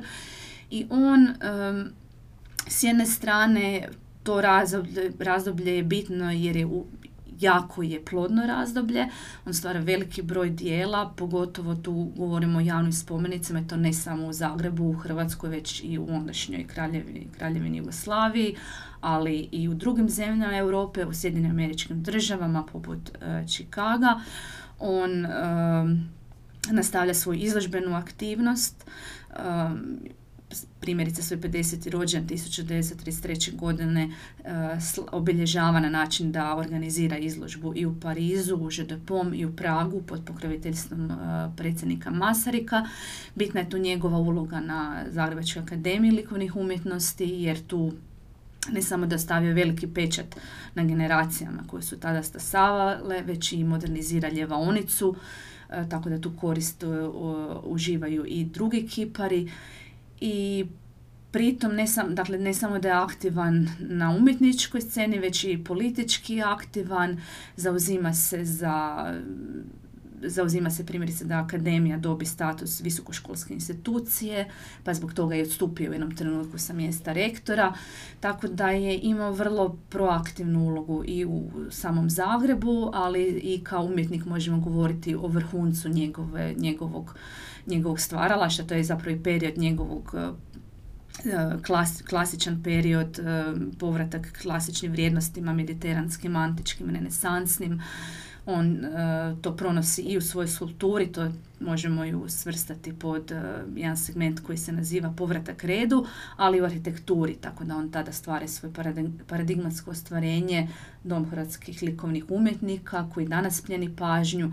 i 0.69 0.85
on 0.89 1.27
s 2.67 2.83
jedne 2.83 3.05
strane 3.05 3.89
to 4.23 4.41
razdoblje, 4.41 5.11
razdoblje 5.19 5.75
je 5.75 5.83
bitno 5.83 6.31
jer 6.31 6.55
je 6.55 6.65
u, 6.65 6.85
jako 7.43 7.83
je 7.83 8.05
plodno 8.05 8.45
razdoblje, 8.47 9.07
on 9.45 9.53
stvara 9.53 9.79
veliki 9.79 10.21
broj 10.21 10.49
dijela, 10.49 11.13
pogotovo 11.17 11.75
tu 11.75 12.11
govorimo 12.15 12.57
o 12.57 12.61
javnim 12.61 12.93
spomenicama, 12.93 13.67
to 13.67 13.77
ne 13.77 13.93
samo 13.93 14.27
u 14.27 14.33
Zagrebu, 14.33 14.89
u 14.89 14.93
Hrvatskoj, 14.93 15.49
već 15.49 15.81
i 15.83 15.97
u 15.97 16.07
ondašnjoj 16.15 16.67
kraljevini, 16.67 17.27
kraljevini 17.37 17.77
Jugoslaviji, 17.77 18.55
ali 19.01 19.49
i 19.51 19.69
u 19.69 19.73
drugim 19.73 20.09
zemljama 20.09 20.57
Europe, 20.57 21.05
u 21.05 21.13
Sjedinim 21.13 21.51
američkim 21.51 22.03
državama 22.03 22.63
poput 22.63 22.99
uh, 23.09 23.47
Chicaga. 23.47 24.19
On 24.79 25.25
nastavlja 26.71 27.13
svoju 27.13 27.39
izložbenu 27.39 27.95
aktivnost, 27.95 28.85
primjerice 30.79 31.23
svoj 31.23 31.39
50. 31.39 31.89
rođen 31.89 32.27
1933. 32.27 33.55
godine 33.55 34.09
uh, 34.39 34.45
obilježava 35.11 35.79
na 35.79 35.89
način 35.89 36.31
da 36.31 36.55
organizira 36.55 37.17
izložbu 37.17 37.73
i 37.75 37.85
u 37.85 37.99
Parizu, 37.99 38.55
u 38.55 38.69
Žedepom 38.69 39.33
i 39.33 39.45
u 39.45 39.55
Pragu 39.55 40.01
pod 40.01 40.21
pokroviteljstvom 40.25 41.05
uh, 41.05 41.17
predsjednika 41.57 42.11
Masarika. 42.11 42.85
Bitna 43.35 43.59
je 43.59 43.69
tu 43.69 43.77
njegova 43.77 44.17
uloga 44.17 44.59
na 44.59 45.03
Zagrebačkoj 45.09 45.61
akademiji 45.61 46.11
likovnih 46.11 46.55
umjetnosti 46.55 47.25
jer 47.25 47.67
tu 47.67 47.91
ne 48.71 48.81
samo 48.81 49.05
da 49.05 49.17
stavio 49.17 49.53
veliki 49.53 49.87
pečat 49.87 50.35
na 50.75 50.83
generacijama 50.83 51.63
koje 51.67 51.83
su 51.83 51.99
tada 51.99 52.23
stasavale, 52.23 53.21
već 53.21 53.51
i 53.51 53.63
modernizira 53.63 54.29
ljevaonicu, 54.29 55.15
tako 55.89 56.09
da 56.09 56.21
tu 56.21 56.31
korist 56.37 56.83
uživaju 57.63 58.25
i 58.27 58.45
drugi 58.45 58.87
kipari 58.87 59.51
i 60.23 60.65
pritom 61.31 61.75
ne, 61.75 61.87
sam, 61.87 62.15
dakle, 62.15 62.37
ne 62.37 62.53
samo 62.53 62.79
da 62.79 62.87
je 62.87 62.93
aktivan 62.93 63.67
na 63.79 64.11
umjetničkoj 64.11 64.81
sceni, 64.81 65.19
već 65.19 65.43
i 65.43 65.63
politički 65.63 66.41
aktivan, 66.41 67.21
zauzima 67.55 68.13
se 68.13 68.45
za 68.45 69.05
zauzima 70.25 70.71
se 70.71 70.85
primjerice 70.85 71.25
da 71.25 71.39
akademija 71.39 71.97
dobi 71.97 72.25
status 72.25 72.81
visokoškolske 72.81 73.53
institucije, 73.53 74.49
pa 74.83 74.93
zbog 74.93 75.13
toga 75.13 75.35
je 75.35 75.43
odstupio 75.43 75.89
u 75.89 75.93
jednom 75.93 76.15
trenutku 76.15 76.57
sa 76.57 76.73
mjesta 76.73 77.13
rektora, 77.13 77.73
tako 78.19 78.47
da 78.47 78.69
je 78.69 78.99
imao 79.03 79.31
vrlo 79.31 79.77
proaktivnu 79.89 80.65
ulogu 80.65 81.03
i 81.07 81.25
u 81.25 81.51
samom 81.69 82.09
Zagrebu, 82.09 82.89
ali 82.93 83.23
i 83.23 83.63
kao 83.63 83.83
umjetnik 83.83 84.25
možemo 84.25 84.59
govoriti 84.59 85.15
o 85.15 85.27
vrhuncu 85.27 85.89
njegove, 85.89 86.53
njegovog 86.57 87.15
njegovog 87.65 87.99
stvaralaštva, 87.99 88.65
to 88.65 88.73
je 88.73 88.83
zapravo 88.83 89.17
i 89.17 89.23
period 89.23 89.57
njegovog 89.57 90.15
e, 90.15 90.29
klas, 91.65 92.01
klasičan 92.01 92.63
period, 92.63 93.19
e, 93.19 93.23
povratak 93.79 94.41
klasičnim 94.41 94.91
vrijednostima, 94.91 95.53
mediteranskim, 95.53 96.35
antičkim, 96.35 96.89
renesansnim. 96.89 97.81
On 98.45 98.85
e, 98.85 99.35
to 99.41 99.55
pronosi 99.55 100.01
i 100.01 100.17
u 100.17 100.21
svojoj 100.21 100.47
skulpturi, 100.47 101.07
to 101.07 101.31
možemo 101.59 102.03
ju 102.03 102.25
svrstati 102.27 102.93
pod 102.93 103.31
jedan 103.75 103.97
segment 103.97 104.39
koji 104.39 104.57
se 104.57 104.71
naziva 104.71 105.13
povratak 105.17 105.63
redu, 105.63 106.05
ali 106.37 106.61
u 106.61 106.65
arhitekturi, 106.65 107.35
tako 107.35 107.63
da 107.63 107.75
on 107.75 107.91
tada 107.91 108.11
stvara 108.11 108.47
svoje 108.47 108.73
paradigmatsko 109.27 109.91
ostvarenje 109.91 110.67
dom 111.03 111.29
hrvatskih 111.29 111.81
likovnih 111.81 112.25
umjetnika 112.29 113.09
koji 113.13 113.27
danas 113.27 113.61
pljeni 113.61 113.95
pažnju 113.95 114.51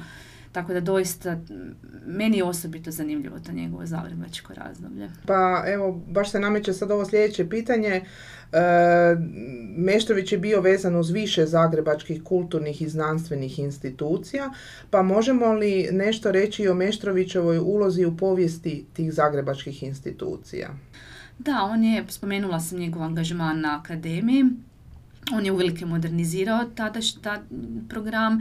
tako 0.53 0.73
da 0.73 0.81
doista 0.81 1.39
meni 2.07 2.37
je 2.37 2.45
osobito 2.45 2.91
zanimljivo 2.91 3.39
to 3.39 3.53
njegovo 3.53 3.87
zagrebačko 3.87 4.55
razdoblje. 4.55 5.11
Pa 5.27 5.65
evo, 5.67 5.93
baš 6.09 6.31
se 6.31 6.41
nameće 6.41 6.73
sad 6.73 6.91
ovo 6.91 7.05
sljedeće 7.05 7.49
pitanje. 7.49 8.05
E, 8.53 8.61
Meštrović 9.77 10.33
je 10.33 10.39
bio 10.39 10.61
vezan 10.61 10.97
uz 10.97 11.11
više 11.11 11.47
zagrebačkih 11.47 12.23
kulturnih 12.23 12.83
i 12.83 12.89
znanstvenih 12.89 13.59
institucija, 13.59 14.53
pa 14.91 15.03
možemo 15.03 15.53
li 15.53 15.89
nešto 15.93 16.33
reći 16.33 16.69
o 16.69 16.75
Meštrovićevoj 16.75 17.59
ulozi 17.59 18.05
u 18.05 18.17
povijesti 18.17 18.87
tih 18.93 19.13
zagrebačkih 19.13 19.83
institucija? 19.83 20.69
Da, 21.39 21.63
on 21.63 21.85
je, 21.85 22.05
spomenula 22.09 22.61
sam 22.61 22.79
njegov 22.79 23.03
angažman 23.03 23.61
na 23.61 23.79
akademiji, 23.79 24.45
on 25.33 25.47
je 25.47 25.53
uvelike 25.53 25.87
modernizirao 25.87 26.65
tada 26.65 27.03
šta 27.03 27.43
program, 27.89 28.39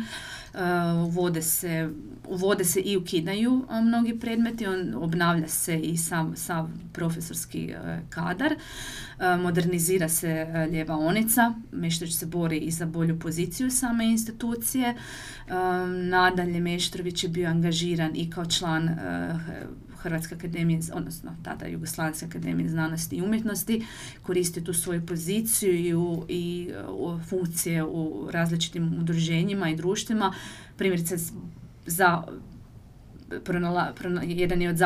uvode 1.06 1.42
se, 1.42 1.90
uvode 2.28 2.66
se 2.66 2.80
i 2.80 2.98
ukidaju 2.98 3.66
mnogi 3.82 4.20
predmeti, 4.20 4.68
on 4.68 4.96
obnavlja 4.96 5.48
se 5.48 5.80
i 5.80 5.98
sam, 5.98 6.36
sav 6.36 6.70
profesorski 6.94 7.74
uh, 7.74 8.10
kadar, 8.10 8.56
modernizira 9.40 10.10
se 10.10 10.48
ljevaonica, 10.72 11.54
Meštrović 11.72 12.16
se 12.16 12.26
bori 12.26 12.58
i 12.58 12.72
za 12.72 12.86
bolju 12.86 13.20
poziciju 13.20 13.72
same 13.72 14.06
institucije, 14.06 14.96
nadalje 15.88 16.60
Meštrović 16.60 17.24
je 17.24 17.30
bio 17.30 17.50
angažiran 17.50 18.12
i 18.16 18.30
kao 18.30 18.46
član 18.46 18.90
Hrvatske 20.02 20.36
akademije, 20.36 20.80
odnosno 20.94 21.36
tada 21.44 21.66
Jugoslavenske 21.66 22.26
akademije 22.26 22.70
znanosti 22.70 23.16
i 23.16 23.22
umjetnosti, 23.22 23.86
koristi 24.22 24.64
tu 24.64 24.74
svoju 24.74 25.06
poziciju 25.06 25.74
i, 25.76 25.94
u, 25.94 26.26
i 26.28 26.72
u 26.90 27.20
funkcije 27.30 27.84
u 27.84 28.28
različitim 28.32 28.94
udruženjima 29.00 29.70
i 29.70 29.76
društvima, 29.76 30.34
primjerice 30.78 31.18
za 31.86 32.24
pronala, 33.44 33.94
jedan 34.24 34.62
je 34.62 34.70
od 34.70 34.78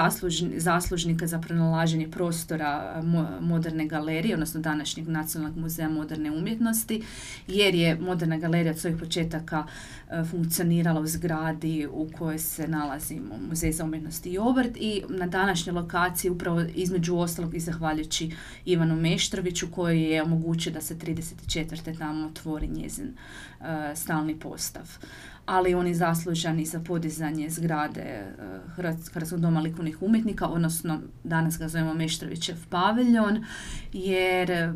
zaslužnika 0.58 1.28
za 1.28 1.40
pronalaženje 1.40 2.12
prostora 2.12 3.02
moderne 3.42 3.88
galerije, 3.88 4.34
odnosno 4.34 4.62
današnjeg 4.62 5.08
Nacionalnog 5.08 5.58
muzeja 5.58 5.90
moderne 5.90 6.32
umjetnosti, 6.32 7.04
jer 7.48 7.76
je 7.76 7.98
moderna 8.00 8.38
galerija 8.38 8.72
od 8.72 8.80
svojih 8.80 8.98
početaka 8.98 9.66
e, 10.10 10.24
funkcionirala 10.24 11.00
u 11.00 11.08
zgradi 11.08 11.88
u 11.92 12.10
kojoj 12.18 12.40
se 12.40 12.68
nalazi 12.68 13.22
Muzej 13.50 13.72
za 13.72 13.84
umjetnost 13.84 14.26
i 14.26 14.38
obrt 14.38 14.72
i 14.76 15.04
na 15.10 15.28
današnjoj 15.28 15.74
lokaciji 15.74 16.32
upravo 16.32 16.62
između 16.76 17.18
ostalog 17.18 17.56
i 17.56 17.60
zahvaljujući 17.60 18.32
Ivanu 18.66 18.96
Meštroviću 18.96 19.68
koji 19.72 20.02
je 20.02 20.24
omogućio 20.24 20.72
da 20.72 20.82
se 20.82 20.96
34. 20.96 21.98
tamo 21.98 22.28
otvori 22.28 22.68
njezin 22.68 23.08
e, 23.08 23.96
stalni 23.96 24.40
postav 24.40 24.98
ali 25.46 25.74
on 25.74 25.88
je 25.88 25.94
zaslužan 25.94 26.60
i 26.60 26.66
za 26.66 26.80
podizanje 26.80 27.50
zgrade 27.50 28.02
e, 28.02 28.34
Hrvatskog 28.76 29.40
doma 29.40 29.62
likovnih 29.62 30.02
umjetnika, 30.02 30.48
odnosno 30.48 31.00
danas 31.24 31.58
ga 31.58 31.68
zovemo 31.68 31.94
Meštrovićev 31.94 32.56
paviljon, 32.70 33.46
jer 33.94 34.52
e, 34.52 34.74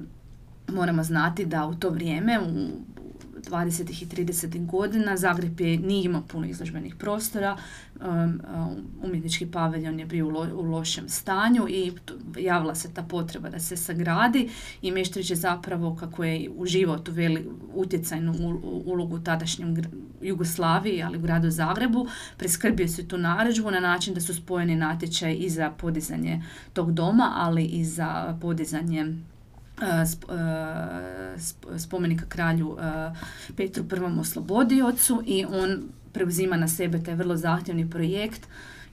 moramo 0.68 1.04
znati 1.04 1.46
da 1.46 1.66
u 1.66 1.76
to 1.76 1.90
vrijeme, 1.90 2.40
u 2.40 2.70
20. 3.50 4.04
i 4.04 4.26
30. 4.26 4.66
godina. 4.66 5.18
Zagreb 5.18 5.62
je 5.62 5.78
nije 5.78 6.06
imao 6.06 6.22
puno 6.22 6.48
izložbenih 6.48 6.96
prostora, 6.96 7.58
um, 8.02 8.42
um, 8.56 8.76
umjetnički 9.04 9.46
paviljon 9.46 10.00
je 10.00 10.06
bio 10.06 10.28
u, 10.28 10.62
lošem 10.62 11.10
stanju 11.10 11.68
i 11.70 11.92
javila 12.38 12.76
se 12.76 12.94
ta 12.94 13.04
potreba 13.04 13.50
da 13.50 13.60
se 13.60 13.78
sagradi 13.78 14.50
i 14.82 14.92
Meštrić 14.92 15.30
je 15.30 15.36
zapravo, 15.36 15.96
kako 15.96 16.24
je 16.24 16.50
uživao 16.58 16.98
tu 16.98 17.12
veli, 17.12 17.50
utjecajnu 17.74 18.34
ulogu 18.86 19.16
u 19.16 19.20
tadašnjem 19.20 19.76
Jugoslaviji, 20.22 21.04
ali 21.04 21.18
u 21.18 21.22
gradu 21.22 21.50
Zagrebu, 21.50 22.08
preskrbio 22.38 22.88
se 22.88 23.08
tu 23.08 23.18
naređbu 23.18 23.72
na 23.72 23.80
način 23.80 24.14
da 24.14 24.22
su 24.22 24.34
spojeni 24.34 24.76
natječaj 24.76 25.36
i 25.40 25.50
za 25.50 25.72
podizanje 25.72 26.44
tog 26.74 26.92
doma, 26.92 27.34
ali 27.36 27.66
i 27.66 27.86
za 27.86 28.38
podizanje 28.42 29.16
spomenika 31.78 32.26
kralju 32.26 32.78
Petru 33.56 33.84
I. 33.84 34.20
oslobodiocu 34.20 35.24
i 35.26 35.46
on 35.46 35.90
preuzima 36.14 36.58
na 36.58 36.68
sebe 36.68 37.04
taj 37.04 37.16
vrlo 37.16 37.38
zahtjevni 37.38 37.90
projekt 37.90 38.48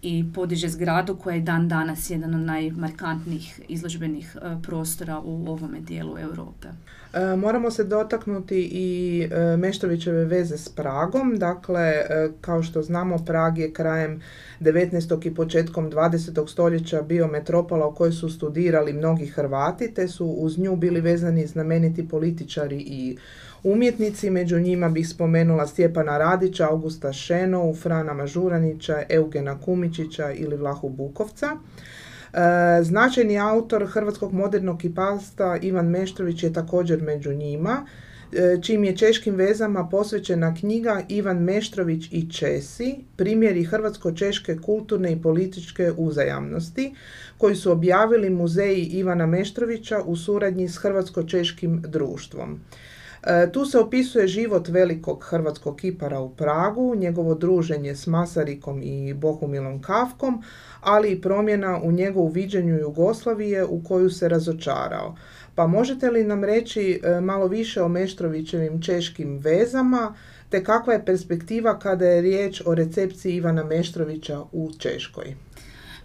i 0.05 0.25
podiže 0.35 0.69
zgradu 0.69 1.17
koja 1.17 1.35
je 1.35 1.41
dan 1.41 1.69
danas 1.69 2.11
jedan 2.11 2.35
od 2.35 2.41
najmarkantnijih 2.41 3.61
izložbenih 3.69 4.37
prostora 4.63 5.21
u 5.21 5.47
ovome 5.49 5.81
dijelu 5.81 6.19
Europe. 6.19 6.69
E, 7.15 7.37
moramo 7.37 7.71
se 7.71 7.85
dotaknuti 7.85 8.69
i 8.73 9.21
e, 9.31 9.57
Meštovićeve 9.57 10.25
veze 10.25 10.59
s 10.59 10.69
Pragom. 10.69 11.37
Dakle, 11.37 11.83
e, 11.83 12.29
kao 12.41 12.63
što 12.63 12.83
znamo, 12.83 13.19
Prag 13.27 13.59
je 13.59 13.73
krajem 13.73 14.21
19. 14.61 15.27
i 15.27 15.35
početkom 15.35 15.91
20. 15.91 16.49
stoljeća 16.49 17.03
bio 17.03 17.27
metropola 17.27 17.87
u 17.87 17.95
kojoj 17.95 18.13
su 18.13 18.29
studirali 18.29 18.93
mnogi 18.93 19.27
Hrvati, 19.27 19.95
te 19.95 20.09
su 20.09 20.27
uz 20.27 20.59
nju 20.59 20.77
bili 20.77 21.01
vezani 21.01 21.47
znameniti 21.47 22.09
političari 22.09 22.79
i 22.79 23.17
umjetnici. 23.65 24.31
Među 24.31 24.61
njima 24.61 24.89
bih 24.89 25.09
spomenula 25.09 25.67
Stjepana 25.67 26.19
Radića, 26.19 26.69
Augusta 26.71 27.13
Šenovu, 27.13 27.75
Frana 27.75 28.15
Mažuranića, 28.15 29.03
Eugena 29.09 29.61
Kumičića 29.61 30.33
ili 30.33 30.57
Vlahu 30.57 30.89
Bukovca. 30.89 31.57
E, 32.35 32.83
značajni 32.83 33.39
autor 33.39 33.87
hrvatskog 33.87 34.33
modernog 34.33 34.79
kipasta 34.79 35.59
Ivan 35.63 35.87
Meštrović 35.87 36.43
je 36.43 36.53
također 36.53 37.03
među 37.03 37.33
njima, 37.33 37.87
e, 38.33 38.59
čim 38.63 38.85
je 38.85 38.97
češkim 38.97 39.35
vezama 39.35 39.89
posvećena 39.89 40.55
knjiga 40.55 41.03
Ivan 41.09 41.39
Meštrović 41.39 42.09
i 42.13 42.31
Česi, 42.31 42.97
primjeri 43.17 43.65
hrvatsko-češke 43.65 44.59
kulturne 44.61 45.13
i 45.13 45.23
političke 45.23 45.93
uzajamnosti, 45.97 46.95
koji 47.39 47.57
su 47.57 47.73
objavili 47.73 48.31
muzeji 48.31 48.85
Ivana 48.85 49.27
Meštrovića 49.27 50.03
u 50.05 50.17
suradnji 50.17 50.69
s 50.69 50.79
hrvatsko-češkim 50.79 51.81
društvom. 51.81 52.61
E, 53.27 53.53
tu 53.53 53.65
se 53.65 53.79
opisuje 53.79 54.29
život 54.29 54.69
velikog 54.69 55.25
hrvatskog 55.25 55.77
kipara 55.77 56.21
u 56.21 56.31
Pragu, 56.31 56.95
njegovo 56.95 57.35
druženje 57.35 57.97
s 57.97 58.07
Masarikom 58.07 58.83
i 58.83 59.15
Bohumilom 59.15 59.83
Kafkom, 59.83 60.43
ali 60.81 61.11
i 61.11 61.21
promjena 61.21 61.81
u 61.83 61.93
njegovu 61.93 62.29
viđenju 62.29 62.79
Jugoslavije 62.79 63.65
u 63.65 63.85
koju 63.85 64.11
se 64.11 64.29
razočarao. 64.29 65.17
Pa 65.55 65.67
možete 65.67 66.11
li 66.11 66.25
nam 66.25 66.45
reći 66.45 67.01
e, 67.03 67.21
malo 67.21 67.47
više 67.47 67.83
o 67.83 67.89
Meštrovićevim 67.89 68.83
češkim 68.83 69.39
vezama, 69.39 70.15
te 70.49 70.65
kakva 70.65 70.93
je 70.93 71.05
perspektiva 71.05 71.79
kada 71.79 72.07
je 72.07 72.23
riječ 72.23 72.63
o 72.67 72.75
recepciji 72.75 73.35
Ivana 73.35 73.65
Meštrovića 73.65 74.41
u 74.53 74.71
Češkoj? 74.79 75.37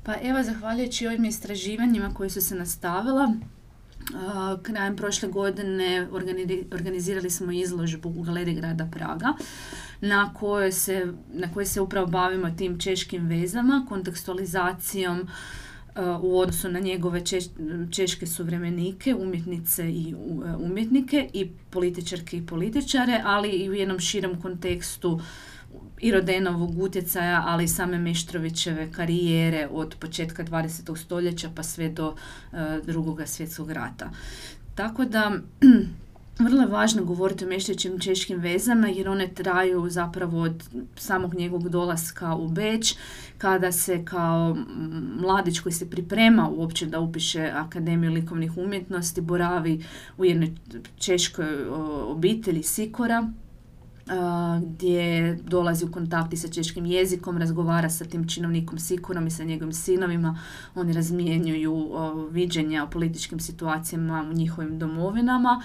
Pa 0.03 0.13
evo, 0.23 0.43
zahvaljujući 0.43 1.07
ovim 1.07 1.25
istraživanjima 1.25 2.13
koji 2.13 2.29
su 2.29 2.41
se 2.41 2.55
nastavila, 2.55 3.33
krajem 4.63 4.95
prošle 4.95 5.29
godine 5.29 6.07
organizirali 6.71 7.29
smo 7.29 7.51
izložbu 7.51 8.09
u 8.09 8.21
Galeriji 8.21 8.55
grada 8.55 8.89
Praga 8.91 9.33
na 10.01 10.33
kojoj 10.33 10.71
se, 10.71 11.13
na 11.33 11.53
kojoj 11.53 11.65
se 11.65 11.81
upravo 11.81 12.07
bavimo 12.07 12.49
tim 12.57 12.79
češkim 12.79 13.27
vezama, 13.27 13.85
kontekstualizacijom 13.89 15.27
u 16.21 16.39
odnosu 16.39 16.69
na 16.69 16.79
njegove 16.79 17.21
češke 17.91 18.27
suvremenike, 18.27 19.15
umjetnice 19.15 19.91
i 19.91 20.15
umjetnike 20.59 21.29
i 21.33 21.49
političarke 21.69 22.37
i 22.37 22.45
političare, 22.45 23.21
ali 23.25 23.49
i 23.49 23.69
u 23.69 23.73
jednom 23.73 23.99
širem 23.99 24.41
kontekstu 24.41 25.21
i 26.01 26.11
Rodenovog 26.11 26.79
utjecaja, 26.79 27.43
ali 27.47 27.63
i 27.63 27.67
same 27.67 27.97
Meštrovićeve 27.97 28.91
karijere 28.91 29.67
od 29.71 29.95
početka 29.99 30.43
20. 30.43 30.97
stoljeća 30.97 31.49
pa 31.55 31.63
sve 31.63 31.89
do 31.89 32.09
uh, 32.09 32.59
drugog 32.85 33.21
svjetskog 33.25 33.71
rata. 33.71 34.09
Tako 34.75 35.05
da 35.05 35.31
vrlo 36.45 36.61
je 36.61 36.67
važno 36.67 37.03
govoriti 37.03 37.45
o 37.45 37.47
Meštrovićim 37.47 37.99
češkim 37.99 38.39
vezama 38.39 38.87
jer 38.87 39.09
one 39.09 39.27
traju 39.27 39.89
zapravo 39.89 40.41
od 40.41 40.63
samog 40.95 41.35
njegovog 41.35 41.69
dolaska 41.69 42.35
u 42.35 42.47
Beč 42.47 42.95
kada 43.37 43.71
se 43.71 44.05
kao 44.05 44.57
mladić 45.21 45.59
koji 45.59 45.73
se 45.73 45.89
priprema 45.89 46.49
uopće 46.49 46.85
da 46.85 46.99
upiše 46.99 47.51
Akademiju 47.53 48.11
likovnih 48.11 48.57
umjetnosti 48.57 49.21
boravi 49.21 49.85
u 50.17 50.25
jednoj 50.25 50.51
češkoj 50.97 51.67
obitelji 52.07 52.63
Sikora 52.63 53.31
gdje 54.61 55.35
dolazi 55.35 55.85
u 55.85 55.91
kontakti 55.91 56.37
sa 56.37 56.47
češkim 56.47 56.85
jezikom, 56.85 57.37
razgovara 57.37 57.89
sa 57.89 58.05
tim 58.05 58.27
činovnikom 58.27 58.79
Sikurom 58.79 59.27
i 59.27 59.31
sa 59.31 59.43
njegovim 59.43 59.73
sinovima. 59.73 60.39
Oni 60.75 60.93
razmijenjuju 60.93 61.89
viđenja 62.31 62.83
o 62.83 62.89
političkim 62.89 63.39
situacijama 63.39 64.25
u 64.31 64.33
njihovim 64.33 64.79
domovinama. 64.79 65.63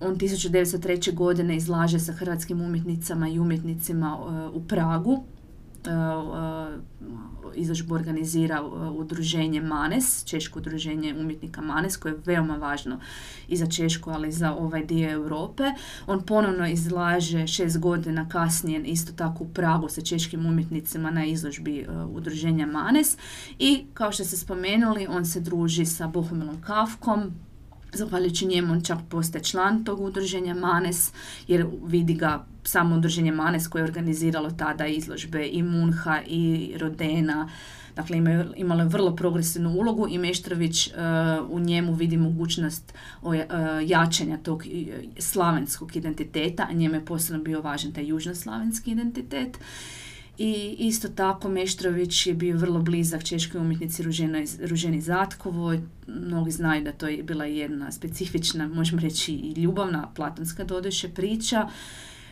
on 0.00 0.16
1903. 0.16 1.14
godine 1.14 1.56
izlaže 1.56 1.98
sa 1.98 2.12
hrvatskim 2.12 2.60
umjetnicama 2.60 3.28
i 3.28 3.38
umjetnicima 3.38 4.18
u 4.52 4.62
Pragu 4.68 5.24
izložbu 7.54 7.94
organizira 7.94 8.62
udruženje 8.96 9.60
Manes, 9.60 10.24
Češko 10.24 10.58
udruženje 10.58 11.14
umjetnika 11.20 11.60
Manes, 11.60 11.96
koje 11.96 12.12
je 12.12 12.18
veoma 12.24 12.56
važno 12.56 13.00
i 13.48 13.56
za 13.56 13.66
Češku, 13.66 14.10
ali 14.10 14.28
i 14.28 14.32
za 14.32 14.54
ovaj 14.54 14.84
dio 14.84 15.10
Europe. 15.10 15.64
On 16.06 16.22
ponovno 16.22 16.68
izlaže 16.68 17.46
šest 17.46 17.78
godina 17.78 18.28
kasnije 18.28 18.82
isto 18.84 19.12
tako 19.12 19.44
u 19.44 19.48
Pragu 19.48 19.88
sa 19.88 20.00
češkim 20.00 20.46
umjetnicima 20.46 21.10
na 21.10 21.24
izložbi 21.24 21.86
udruženja 22.08 22.66
Manes 22.66 23.16
i 23.58 23.84
kao 23.94 24.12
što 24.12 24.24
ste 24.24 24.36
spomenuli, 24.36 25.06
on 25.10 25.26
se 25.26 25.40
druži 25.40 25.86
sa 25.86 26.06
Bohumilom 26.06 26.62
Kafkom, 26.62 27.32
Zahvaljujući 27.92 28.46
njemu 28.46 28.72
on 28.72 28.82
čak 28.82 28.98
postaje 29.08 29.44
član 29.44 29.84
tog 29.84 30.00
udruženja 30.00 30.54
Manes, 30.54 31.12
jer 31.48 31.66
vidi 31.86 32.14
ga 32.14 32.44
samo 32.64 32.96
udruženje 32.96 33.32
Manes 33.32 33.68
koje 33.68 33.80
je 33.80 33.84
organiziralo 33.84 34.50
tada 34.50 34.86
izložbe 34.86 35.48
i 35.48 35.62
Munha 35.62 36.20
i 36.26 36.74
Rodena, 36.78 37.48
Dakle, 37.96 38.16
imalo 38.56 38.82
je 38.82 38.88
vrlo 38.88 39.16
progresivnu 39.16 39.70
ulogu 39.70 40.08
i 40.08 40.18
Meštrović 40.18 40.86
uh, 40.88 40.94
u 41.50 41.60
njemu 41.60 41.94
vidi 41.94 42.16
mogućnost 42.16 42.94
uh, 43.22 43.34
jačanja 43.84 44.36
tog 44.36 44.64
slavenskog 45.18 45.96
identiteta, 45.96 46.66
a 46.70 46.72
njemu 46.72 46.94
je 46.94 47.04
posebno 47.04 47.42
bio 47.42 47.60
važan 47.60 47.92
taj 47.92 48.06
južnoslavenski 48.06 48.90
identitet. 48.90 49.58
I 50.38 50.76
isto 50.78 51.08
tako 51.08 51.48
Meštrović 51.48 52.26
je 52.26 52.34
bio 52.34 52.56
vrlo 52.56 52.82
blizak 52.82 53.24
češkoj 53.24 53.60
umjetnici 53.60 54.02
Ruženi 54.62 55.00
Zatkovoj. 55.00 55.80
Mnogi 56.06 56.50
znaju 56.50 56.84
da 56.84 56.92
to 56.92 57.08
je 57.08 57.22
bila 57.22 57.44
jedna 57.44 57.92
specifična, 57.92 58.68
možemo 58.68 59.00
reći 59.00 59.32
i 59.34 59.52
ljubavna, 59.62 60.08
platonska 60.14 60.64
doduše 60.64 61.08
priča. 61.08 61.68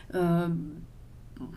E, 0.09 0.13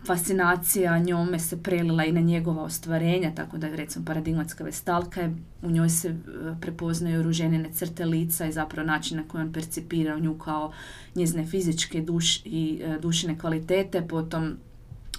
fascinacija 0.05 0.99
njome 0.99 1.39
se 1.39 1.63
prelila 1.63 2.05
i 2.05 2.11
na 2.11 2.21
njegova 2.21 2.63
ostvarenja, 2.63 3.31
tako 3.35 3.57
da 3.57 3.67
je 3.67 3.75
recimo 3.75 4.05
paradigmatska 4.05 4.63
vestalka, 4.63 5.29
u 5.61 5.71
njoj 5.71 5.89
se 5.89 6.09
e, 6.09 6.15
prepoznaju 6.61 7.23
ruženine 7.23 7.69
crte 7.73 8.05
lica 8.05 8.45
i 8.45 8.51
zapravo 8.51 8.87
način 8.87 9.17
na 9.17 9.23
koji 9.27 9.41
on 9.41 9.53
percipira 9.53 10.19
nju 10.19 10.37
kao 10.37 10.71
njezine 11.15 11.45
fizičke 11.45 12.01
duš 12.01 12.41
i 12.45 12.81
e, 12.83 12.97
dušine 13.01 13.39
kvalitete, 13.39 14.07
potom 14.07 14.57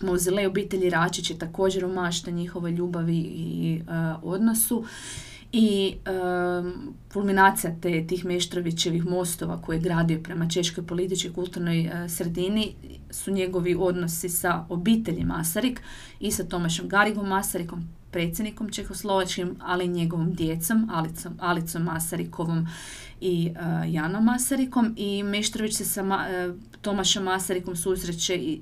Mauzilej 0.02 0.46
obitelji 0.46 0.90
Račić 0.90 1.30
je 1.30 1.38
također 1.38 1.84
umašta 1.84 2.30
njihovoj 2.30 2.70
ljubavi 2.70 3.18
i 3.18 3.80
uh, 3.82 4.22
odnosu. 4.22 4.84
I 5.52 5.94
um, 5.94 6.94
kulminacija 7.12 7.72
te, 7.80 8.06
tih 8.06 8.24
Meštrovićevih 8.24 9.06
mostova 9.06 9.62
koje 9.62 9.76
je 9.76 9.80
gradio 9.80 10.20
prema 10.22 10.48
češkoj 10.48 10.86
političkoj 10.86 11.32
kulturnoj 11.32 11.86
uh, 11.86 12.10
sredini 12.10 12.74
su 13.10 13.30
njegovi 13.30 13.76
odnosi 13.78 14.28
sa 14.28 14.66
obitelji 14.68 15.24
Masarik 15.24 15.82
i 16.20 16.30
sa 16.30 16.44
Tomašom 16.44 16.88
Garigom 16.88 17.28
Masarikom, 17.28 17.88
predsjednikom 18.10 18.68
Čehoslovačkim, 18.68 19.56
ali 19.60 19.84
i 19.84 19.88
njegovom 19.88 20.32
djecom, 20.32 20.88
Alicom, 20.92 21.32
Alicom 21.40 21.82
Masarikovom 21.82 22.66
i 23.20 23.50
uh, 23.50 23.94
Janom 23.94 24.24
Masarikom 24.24 24.94
i 24.96 25.22
Meštrović 25.22 25.76
se 25.76 25.84
sa 25.84 26.02
uh, 26.02 26.54
Tomašom 26.80 27.24
Masarikom 27.24 27.76
susreće 27.76 28.36
i 28.36 28.60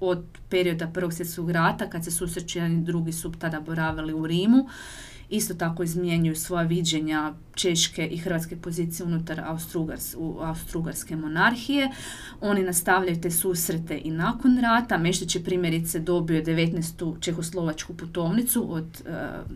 od 0.00 0.24
perioda 0.48 0.86
Prvog 0.86 1.12
svjetskog 1.12 1.50
rata, 1.50 1.90
kad 1.90 2.04
se 2.04 2.10
susreću 2.10 2.58
jedan 2.58 2.72
i 2.72 2.84
drugi 2.84 3.12
su 3.12 3.32
tada 3.32 3.60
boravili 3.60 4.12
u 4.12 4.26
Rimu. 4.26 4.68
Isto 5.30 5.54
tako 5.54 5.82
izmjenjuju 5.82 6.36
svoja 6.36 6.62
viđenja 6.62 7.34
češke 7.54 8.06
i 8.06 8.16
hrvatske 8.16 8.56
pozicije 8.56 9.06
unutar 9.06 9.42
Austrougarske 10.40 11.16
monarhije. 11.16 11.90
Oni 12.40 12.62
nastavljaju 12.62 13.20
te 13.20 13.30
susrete 13.30 14.00
i 14.04 14.10
nakon 14.10 14.58
rata. 14.58 14.98
Meštić 14.98 15.34
je 15.34 15.44
primjerice 15.44 15.98
dobio 15.98 16.42
19. 16.42 17.20
čehoslovačku 17.20 17.94
putovnicu 17.94 18.74
od, 18.74 19.02
uh, 19.08 19.50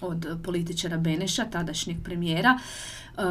od 0.00 0.26
političara 0.44 0.96
Beneša, 0.96 1.44
tadašnjeg 1.44 1.96
premijera. 2.04 2.58
Uh, 3.16 3.24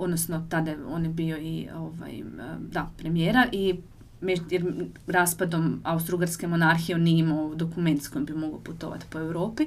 odnosno 0.00 0.46
tada 0.50 0.74
on 0.88 1.04
je 1.04 1.10
bio 1.10 1.38
i 1.38 1.68
ovaj, 1.74 2.22
da, 2.58 2.90
premijera 2.96 3.46
i 3.52 3.74
jer 4.50 4.64
raspadom 5.06 5.80
Austro-Ugarske 5.84 6.46
monarhije 6.46 6.96
on 6.96 7.02
nije 7.02 7.18
imao 7.18 7.54
dokument 7.54 8.02
s 8.02 8.08
kojim 8.08 8.26
bi 8.26 8.32
mogao 8.32 8.60
putovati 8.60 9.06
po 9.10 9.18
Europi. 9.18 9.66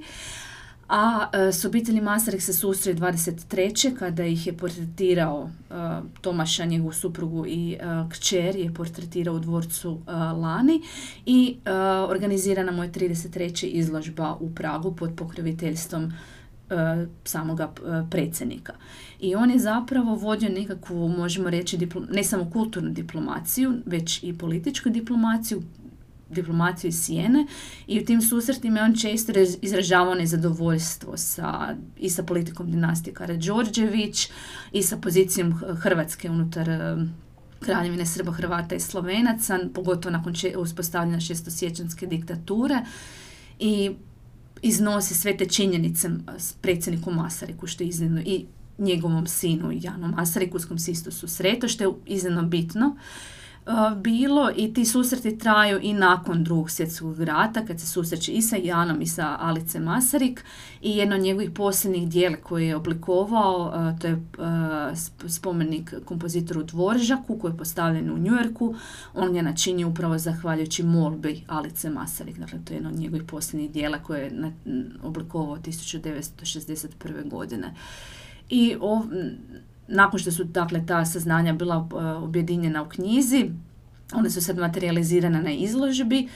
A 0.90 1.30
e, 1.34 1.52
s 1.52 1.66
obitelji 1.66 2.02
Masarik 2.02 2.42
se 2.42 2.54
susreo 2.54 2.96
23. 2.96 3.98
kada 3.98 4.26
ih 4.26 4.48
je 4.48 4.54
portretirao 4.54 5.50
e, 5.50 5.74
Tomaša, 6.22 6.66
njegovu 6.66 6.94
suprugu 6.94 7.46
i 7.48 7.74
e, 7.74 7.78
kćer 8.12 8.56
je 8.56 8.74
portretirao 8.74 9.36
u 9.36 9.40
dvorcu 9.40 10.00
Lani 10.42 10.82
i 11.26 11.58
organizirana 12.10 12.72
mu 12.72 12.84
je 12.84 12.92
33. 12.92 13.66
izložba 13.66 14.38
u 14.40 14.56
Pragu 14.56 14.96
pod 14.96 15.12
pokroviteljstvom 15.16 16.04
E, 16.04 16.37
samoga 17.24 17.64
e, 17.64 18.10
predsjednika. 18.12 18.74
I 19.20 19.36
on 19.36 19.52
je 19.52 19.60
zapravo 19.60 20.16
vodio 20.16 20.50
nekakvu, 20.50 21.10
možemo 21.10 21.50
reći, 21.50 21.88
ne 22.12 22.24
samo 22.24 22.50
kulturnu 22.52 22.90
diplomaciju, 22.90 23.74
već 23.86 24.24
i 24.24 24.38
političku 24.38 24.90
diplomaciju, 24.90 25.62
diplomaciju 26.30 26.90
iz 26.90 27.00
Sijene 27.00 27.48
i 27.88 28.02
u 28.02 28.06
tim 28.06 28.22
susretima 28.22 28.80
je 28.80 28.86
on 28.86 28.96
često 28.96 29.32
izražavao 29.62 30.16
nezadovoljstvo 30.16 31.18
sa, 31.18 31.76
i 31.98 32.10
sa 32.10 32.24
politikom 32.24 32.72
dinastije 32.72 33.14
Karadžorđević 33.14 34.30
i 34.72 34.84
sa 34.84 34.98
pozicijom 34.98 35.54
Hrvatske 35.54 36.30
unutar 36.30 36.70
e, 36.70 36.98
kraljevine 37.60 38.06
Srba, 38.06 38.32
Hrvata 38.32 38.76
i 38.76 38.80
Slovenaca, 38.80 39.60
pogotovo 39.74 40.12
nakon 40.12 40.34
uspostavljanja 40.58 41.20
šestosjećanske 41.20 42.08
diktature. 42.08 42.82
I 43.60 43.92
iznosi 44.62 45.16
sve 45.16 45.38
te 45.38 45.46
činjenice 45.46 46.10
s 46.38 46.54
predsjednikom 46.54 47.16
Masariku, 47.16 47.68
što 47.68 47.84
je 47.84 47.88
iznimno 47.88 48.22
i 48.22 48.46
njegovom 48.78 49.28
sinu 49.28 49.72
Janu 49.82 50.08
Masariku, 50.08 50.60
s 50.60 50.66
kojim 50.66 50.80
se 50.80 50.92
isto 50.92 51.12
susreto, 51.12 51.68
što 51.68 51.84
je 51.84 51.90
iznimno 52.06 52.44
bitno 52.44 52.96
bilo 53.96 54.52
i 54.56 54.74
ti 54.74 54.86
susreti 54.86 55.38
traju 55.38 55.80
i 55.82 55.94
nakon 55.94 56.44
drugog 56.44 56.72
svjetskog 56.72 57.22
rata 57.22 57.66
kad 57.66 57.80
se 57.80 57.88
susreće 57.88 58.32
i 58.32 58.42
sa 58.42 58.56
Janom 58.56 59.02
i 59.02 59.08
sa 59.08 59.38
Alice 59.40 59.80
Masarik 59.80 60.44
i 60.82 60.98
jedno 60.98 61.16
od 61.16 61.22
njegovih 61.22 61.52
posljednjih 61.52 62.10
dijela 62.10 62.36
koje 62.44 62.68
je 62.68 62.76
oblikovao 62.76 63.94
to 64.02 64.08
je 64.08 64.22
spomenik 65.28 65.94
kompozitoru 66.06 66.64
Dvoržaku 66.64 67.40
koji 67.40 67.52
je 67.52 67.58
postavljen 67.58 68.12
u 68.12 68.18
Njujorku 68.18 68.76
on 69.14 69.36
je 69.36 69.44
načinio 69.44 69.88
upravo 69.88 70.18
zahvaljujući 70.18 70.84
molbi 70.84 71.44
Alice 71.48 71.90
Masarik 71.90 72.38
dakle 72.38 72.60
to 72.66 72.74
je 72.74 72.78
jedno 72.78 72.90
od 72.90 73.00
njegovih 73.00 73.24
posljednjih 73.28 73.72
dijela 73.72 73.98
koje 74.00 74.24
je 74.24 74.54
oblikovao 75.04 75.58
1961. 75.58 77.30
godine 77.30 77.74
i 78.50 78.76
ov, 78.82 79.02
nakon 79.88 80.20
što 80.20 80.32
su 80.32 80.44
dakle 80.44 80.86
ta 80.86 81.06
saznanja 81.06 81.54
bila 81.54 81.78
uh, 81.78 82.24
objedinjena 82.24 82.84
u 82.84 82.90
knjizi 82.90 83.50
One 84.14 84.30
su 84.30 84.42
sad 84.42 84.58
materializirane 84.58 85.42
na 85.42 85.52
izložbi. 85.52 86.28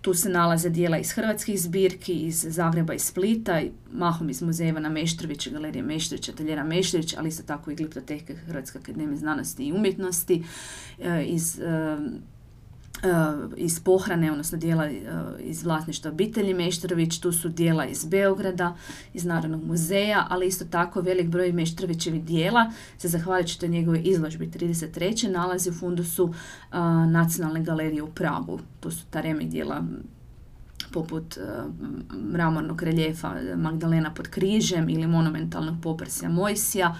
Tu 0.00 0.14
se 0.14 0.28
nalaze 0.28 0.70
dijela 0.70 0.98
iz 0.98 1.12
hrvatskih 1.12 1.60
zbirki, 1.60 2.12
iz 2.12 2.46
Zagreba 2.48 2.94
i 2.94 2.98
Splita, 2.98 3.60
mahom 3.92 4.30
iz 4.30 4.42
muzeja 4.42 4.80
na 4.80 4.88
Meštrovića, 4.88 5.50
Galerije 5.50 5.82
Meštrovića, 5.82 6.32
Ateljera 6.32 6.64
Meštrović, 6.64 7.14
ali 7.18 7.28
isto 7.28 7.42
tako 7.42 7.70
i 7.70 7.74
Gliptoteke 7.74 8.34
Hrvatske 8.34 8.78
akademije 8.78 9.16
znanosti 9.16 9.64
i 9.64 9.72
umjetnosti, 9.72 10.44
iz 11.26 11.60
Eh, 11.60 11.98
iz 13.56 13.80
pohrane, 13.80 14.32
odnosno 14.32 14.58
dijela 14.58 14.86
eh, 14.86 15.00
iz 15.40 15.64
vlasništva 15.64 16.10
obitelji 16.10 16.54
Meštrović, 16.54 17.18
tu 17.18 17.32
su 17.32 17.48
dijela 17.48 17.86
iz 17.86 18.04
Beograda, 18.04 18.76
iz 19.14 19.24
Narodnog 19.24 19.64
muzeja, 19.64 20.26
ali 20.30 20.46
isto 20.46 20.64
tako 20.64 21.00
velik 21.00 21.28
broj 21.28 21.52
Meštrovićevih 21.52 22.24
dijela 22.24 22.72
se 22.98 23.08
zahvaljujući 23.08 23.60
toj 23.60 23.68
njegove 23.68 24.00
izložbi 24.00 24.46
33. 24.46 25.30
nalazi 25.30 25.70
u 25.70 25.74
fundusu 25.74 26.34
eh, 26.34 26.76
Nacionalne 27.06 27.62
galerije 27.62 28.02
u 28.02 28.10
Pragu. 28.10 28.60
To 28.80 28.90
su 28.90 29.04
ta 29.10 29.20
remek 29.20 29.48
dijela 29.48 29.84
poput 30.92 31.38
mramornog 32.32 32.82
reljefa 32.82 33.34
Magdalena 33.56 34.14
pod 34.14 34.28
križem 34.28 34.88
ili 34.88 35.06
monumentalnog 35.06 35.76
poprsja 35.82 36.28
Mojsija, 36.28 36.96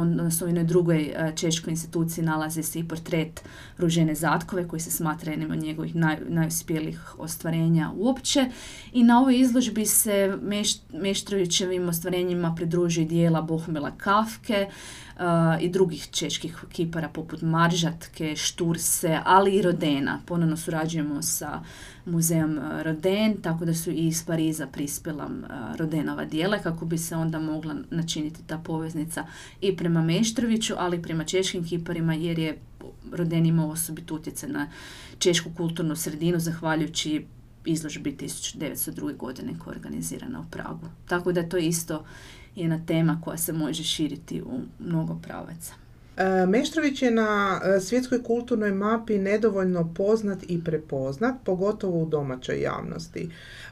odnosno 0.00 0.46
u 0.46 0.48
jednoj 0.48 0.64
drugoj 0.64 1.02
e, 1.02 1.32
češkoj 1.36 1.70
instituciji 1.70 2.24
nalazi 2.24 2.62
se 2.62 2.78
i 2.78 2.88
portret 2.88 3.44
Ružene 3.78 4.14
Zatkove 4.14 4.68
koji 4.68 4.80
se 4.80 4.90
smatra 4.90 5.30
jednim 5.30 5.50
od 5.50 5.58
njegovih 5.58 5.94
naj, 5.94 6.16
najuspjelijih 6.28 7.14
ostvarenja 7.18 7.90
uopće. 7.96 8.50
I 8.92 9.02
na 9.02 9.20
ovoj 9.20 9.40
izložbi 9.40 9.86
se 9.86 10.38
Meš, 10.42 10.74
Meštrovićevim 10.92 11.88
ostvarenjima 11.88 12.54
pridružuje 12.56 13.06
dijela 13.06 13.42
Bohumila 13.42 13.90
Kafke, 13.96 14.68
i 15.60 15.68
drugih 15.68 16.08
čeških 16.10 16.64
kipara 16.72 17.08
poput 17.08 17.42
Maržatke, 17.42 18.36
Šturse, 18.36 19.20
ali 19.24 19.54
i 19.54 19.62
Rodena. 19.62 20.20
Ponovno 20.26 20.56
surađujemo 20.56 21.22
sa 21.22 21.62
muzeom 22.04 22.60
Roden, 22.82 23.36
tako 23.42 23.64
da 23.64 23.74
su 23.74 23.90
i 23.90 24.06
iz 24.06 24.24
Pariza 24.26 24.66
prispjela 24.66 25.30
Rodenova 25.76 26.24
dijela 26.24 26.58
kako 26.58 26.84
bi 26.84 26.98
se 26.98 27.16
onda 27.16 27.38
mogla 27.38 27.74
načiniti 27.90 28.42
ta 28.46 28.58
poveznica 28.58 29.26
i 29.60 29.76
prema 29.76 30.02
Meštroviću, 30.02 30.74
ali 30.78 30.96
i 30.96 31.02
prema 31.02 31.24
češkim 31.24 31.64
kiparima 31.64 32.14
jer 32.14 32.38
je 32.38 32.58
Roden 33.12 33.46
imao 33.46 33.68
osobit 33.68 34.10
utjecaj 34.10 34.48
na 34.48 34.68
češku 35.18 35.50
kulturnu 35.56 35.96
sredinu 35.96 36.38
zahvaljujući 36.38 37.26
izložbi 37.64 38.16
1902. 38.20 39.16
godine 39.16 39.52
koja 39.58 39.72
je 39.72 39.76
organizirana 39.76 40.40
u 40.40 40.44
Pragu. 40.50 40.86
Tako 41.08 41.32
da 41.32 41.48
to 41.48 41.56
isto 41.56 42.04
jedna 42.56 42.80
tema 42.86 43.20
koja 43.24 43.36
se 43.36 43.52
može 43.52 43.82
širiti 43.84 44.42
u 44.42 44.60
mnogo 44.78 45.18
pravaca. 45.22 45.74
E, 46.16 46.46
Meštrović 46.46 47.02
je 47.02 47.10
na 47.10 47.60
e, 47.64 47.80
svjetskoj 47.80 48.22
kulturnoj 48.22 48.72
mapi 48.72 49.18
nedovoljno 49.18 49.94
poznat 49.94 50.38
i 50.48 50.64
prepoznat, 50.64 51.34
pogotovo 51.44 52.02
u 52.02 52.06
domaćoj 52.06 52.60
javnosti. 52.60 53.30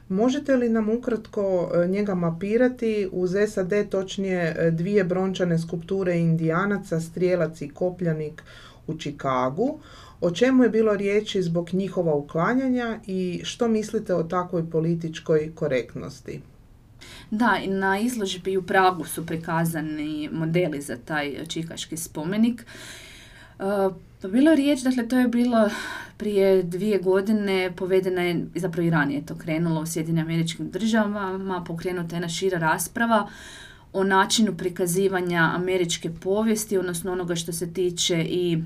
Možete 0.09 0.57
li 0.57 0.69
nam 0.69 0.88
ukratko 0.88 1.71
e, 1.75 1.87
njega 1.87 2.14
mapirati 2.14 3.09
uz 3.12 3.37
SAD 3.49 3.73
točnije 3.90 4.71
dvije 4.71 5.05
brončane 5.05 5.59
skulpture 5.59 6.19
indijanaca, 6.19 7.01
strijelac 7.01 7.62
i 7.62 7.69
kopljanik 7.69 8.43
u 8.87 8.99
Čikagu? 8.99 9.79
O 10.21 10.31
čemu 10.31 10.62
je 10.62 10.69
bilo 10.69 10.95
riječi 10.95 11.43
zbog 11.43 11.75
njihova 11.75 12.14
uklanjanja 12.14 12.99
i 13.07 13.40
što 13.45 13.69
mislite 13.69 14.14
o 14.14 14.23
takvoj 14.23 14.71
političkoj 14.71 15.53
korektnosti? 15.55 16.40
Da, 17.31 17.59
i 17.64 17.69
na 17.69 17.99
izložbi 17.99 18.57
u 18.57 18.62
Pragu 18.62 19.05
su 19.05 19.27
prikazani 19.27 20.29
modeli 20.33 20.81
za 20.81 20.97
taj 20.97 21.47
čikaški 21.49 21.97
spomenik. 21.97 22.66
Pa 24.23 24.29
bilo 24.29 24.51
je 24.51 24.57
riječ, 24.57 24.81
dakle 24.81 25.09
to 25.09 25.19
je 25.19 25.29
bilo 25.29 25.71
prije 26.16 26.62
dvije 26.62 26.99
godine, 26.99 27.73
povedena 27.77 28.23
je, 28.23 28.47
zapravo 28.55 28.87
i 28.87 28.90
ranije 28.90 29.27
to 29.27 29.35
krenulo 29.35 29.81
u 29.81 29.87
Sjedinim 29.87 30.25
američkim 30.25 30.71
državama, 30.71 31.64
pokrenuta 31.66 32.14
je 32.14 32.16
jedna 32.16 32.29
šira 32.29 32.59
rasprava 32.59 33.29
o 33.93 34.05
načinu 34.05 34.57
prikazivanja 34.57 35.53
američke 35.55 36.11
povijesti, 36.23 36.79
odnosno 36.79 37.12
onoga 37.12 37.35
što 37.35 37.53
se 37.53 37.73
tiče 37.73 38.25
i 38.25 38.62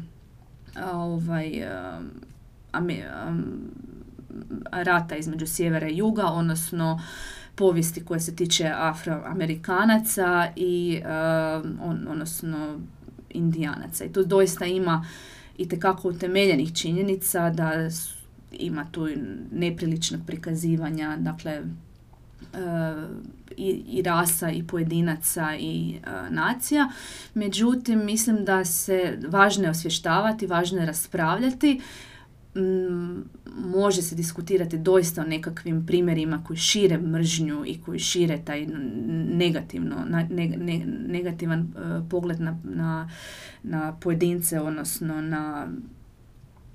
ovaj, 0.92 1.68
rata 4.72 5.16
između 5.16 5.46
sjevera 5.46 5.88
i 5.88 5.96
juga, 5.96 6.26
odnosno 6.26 7.00
povijesti 7.54 8.04
koja 8.04 8.20
se 8.20 8.36
tiče 8.36 8.70
afroamerikanaca 8.74 10.48
i 10.56 11.00
on, 11.82 12.06
odnosno 12.08 12.80
indijanaca. 13.30 14.04
I 14.04 14.12
tu 14.12 14.24
doista 14.24 14.64
ima 14.64 15.06
i 15.58 15.68
tekako 15.68 16.08
utemeljenih 16.08 16.74
činjenica 16.74 17.50
da 17.50 17.72
ima 18.52 18.86
tu 18.92 19.08
nepriličnog 19.52 20.20
prikazivanja, 20.26 21.16
dakle 21.16 21.62
i, 23.56 23.82
i 23.88 24.02
rasa 24.02 24.50
i 24.50 24.66
pojedinaca 24.66 25.56
i 25.58 25.98
nacija. 26.30 26.90
Međutim, 27.34 28.04
mislim 28.04 28.44
da 28.44 28.64
se 28.64 29.18
važno 29.28 29.64
je 29.64 29.70
osvještavati, 29.70 30.46
važno 30.46 30.78
je 30.78 30.86
raspravljati 30.86 31.80
Mm, 32.56 33.22
može 33.56 34.02
se 34.02 34.14
diskutirati 34.14 34.78
doista 34.78 35.22
o 35.22 35.24
nekakvim 35.24 35.86
primjerima 35.86 36.44
koji 36.46 36.56
šire 36.56 36.98
mržnju 36.98 37.64
i 37.66 37.80
koji 37.80 37.98
šire 37.98 38.40
taj 38.44 38.66
negativno, 39.34 39.96
negativan 41.08 41.60
e, 41.60 42.08
pogled 42.10 42.40
na, 42.40 42.58
na, 42.64 43.10
na 43.62 43.96
pojedince, 44.00 44.60
odnosno 44.60 45.20
na 45.20 45.68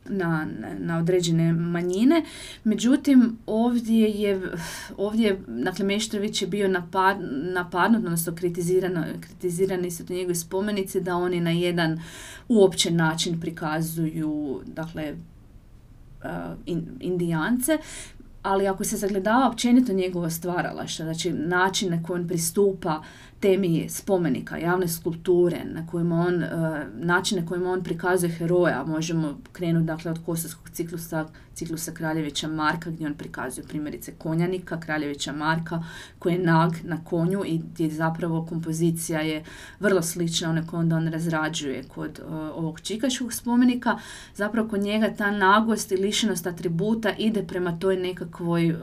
na, 0.09 0.47
na 0.79 0.97
određene 0.99 1.53
manjine. 1.53 2.23
Međutim, 2.63 3.37
ovdje 3.45 4.09
je, 4.09 4.41
ovdje 4.97 5.39
dakle, 5.47 5.85
Meštrović 5.85 6.41
je 6.41 6.47
bio 6.47 6.67
napad, 6.67 7.17
napadnut, 7.53 8.05
odnosno 8.05 8.35
kritizirano, 8.35 9.03
kritizirani 9.21 9.91
su 9.91 10.05
to 10.05 10.13
njegove 10.13 10.35
spomenice 10.35 10.99
da 10.99 11.15
oni 11.15 11.39
na 11.39 11.51
jedan 11.51 12.01
uopćen 12.47 12.95
način 12.95 13.39
prikazuju, 13.39 14.61
dakle, 14.65 15.15
Uh, 16.23 16.75
indijance, 16.99 17.77
ali 18.41 18.67
ako 18.67 18.83
se 18.83 18.97
zagledava 18.97 19.47
općenito 19.47 19.93
njegovo 19.93 20.29
stvaralaštvo, 20.29 21.05
znači 21.05 21.33
način 21.33 21.89
na 21.89 22.03
koji 22.03 22.21
on 22.21 22.27
pristupa 22.27 23.01
temi 23.39 23.89
spomenika, 23.89 24.57
javne 24.57 24.87
skulpture, 24.87 25.63
na 25.65 25.87
kojima 25.87 26.15
on, 26.15 26.43
e, 26.43 26.49
način 26.93 27.39
na 27.39 27.45
kojima 27.45 27.71
on 27.71 27.83
prikazuje 27.83 28.31
heroja, 28.31 28.83
možemo 28.83 29.37
krenuti 29.51 29.85
dakle 29.85 30.11
od 30.11 30.19
kosovskog 30.25 30.69
ciklusa, 30.69 31.25
ciklusa 31.53 31.91
Kraljevića 31.91 32.47
Marka, 32.47 32.89
gdje 32.89 33.07
on 33.07 33.13
prikazuje 33.13 33.67
primjerice 33.67 34.11
konjanika, 34.11 34.79
Kraljevića 34.79 35.31
Marka, 35.31 35.83
koji 36.19 36.33
je 36.33 36.39
nag 36.39 36.71
na 36.83 37.03
konju 37.03 37.43
i 37.45 37.57
gdje 37.57 37.89
zapravo 37.89 38.45
kompozicija 38.45 39.21
je 39.21 39.43
vrlo 39.79 40.01
slična 40.01 40.49
one 40.49 40.63
onda 40.71 40.95
on 40.95 41.07
razrađuje 41.07 41.83
kod 41.83 42.19
uh, 42.25 42.33
ovog 42.33 42.79
čikaškog 42.81 43.33
spomenika. 43.33 43.97
Zapravo 44.35 44.69
kod 44.69 44.81
njega 44.81 45.13
ta 45.17 45.31
nagost 45.31 45.91
i 45.91 45.97
lišenost 45.97 46.47
atributa 46.47 47.11
ide 47.17 47.43
prema 47.43 47.79
toj 47.79 47.97
nekakvoj 47.97 48.71
uh, 48.71 48.79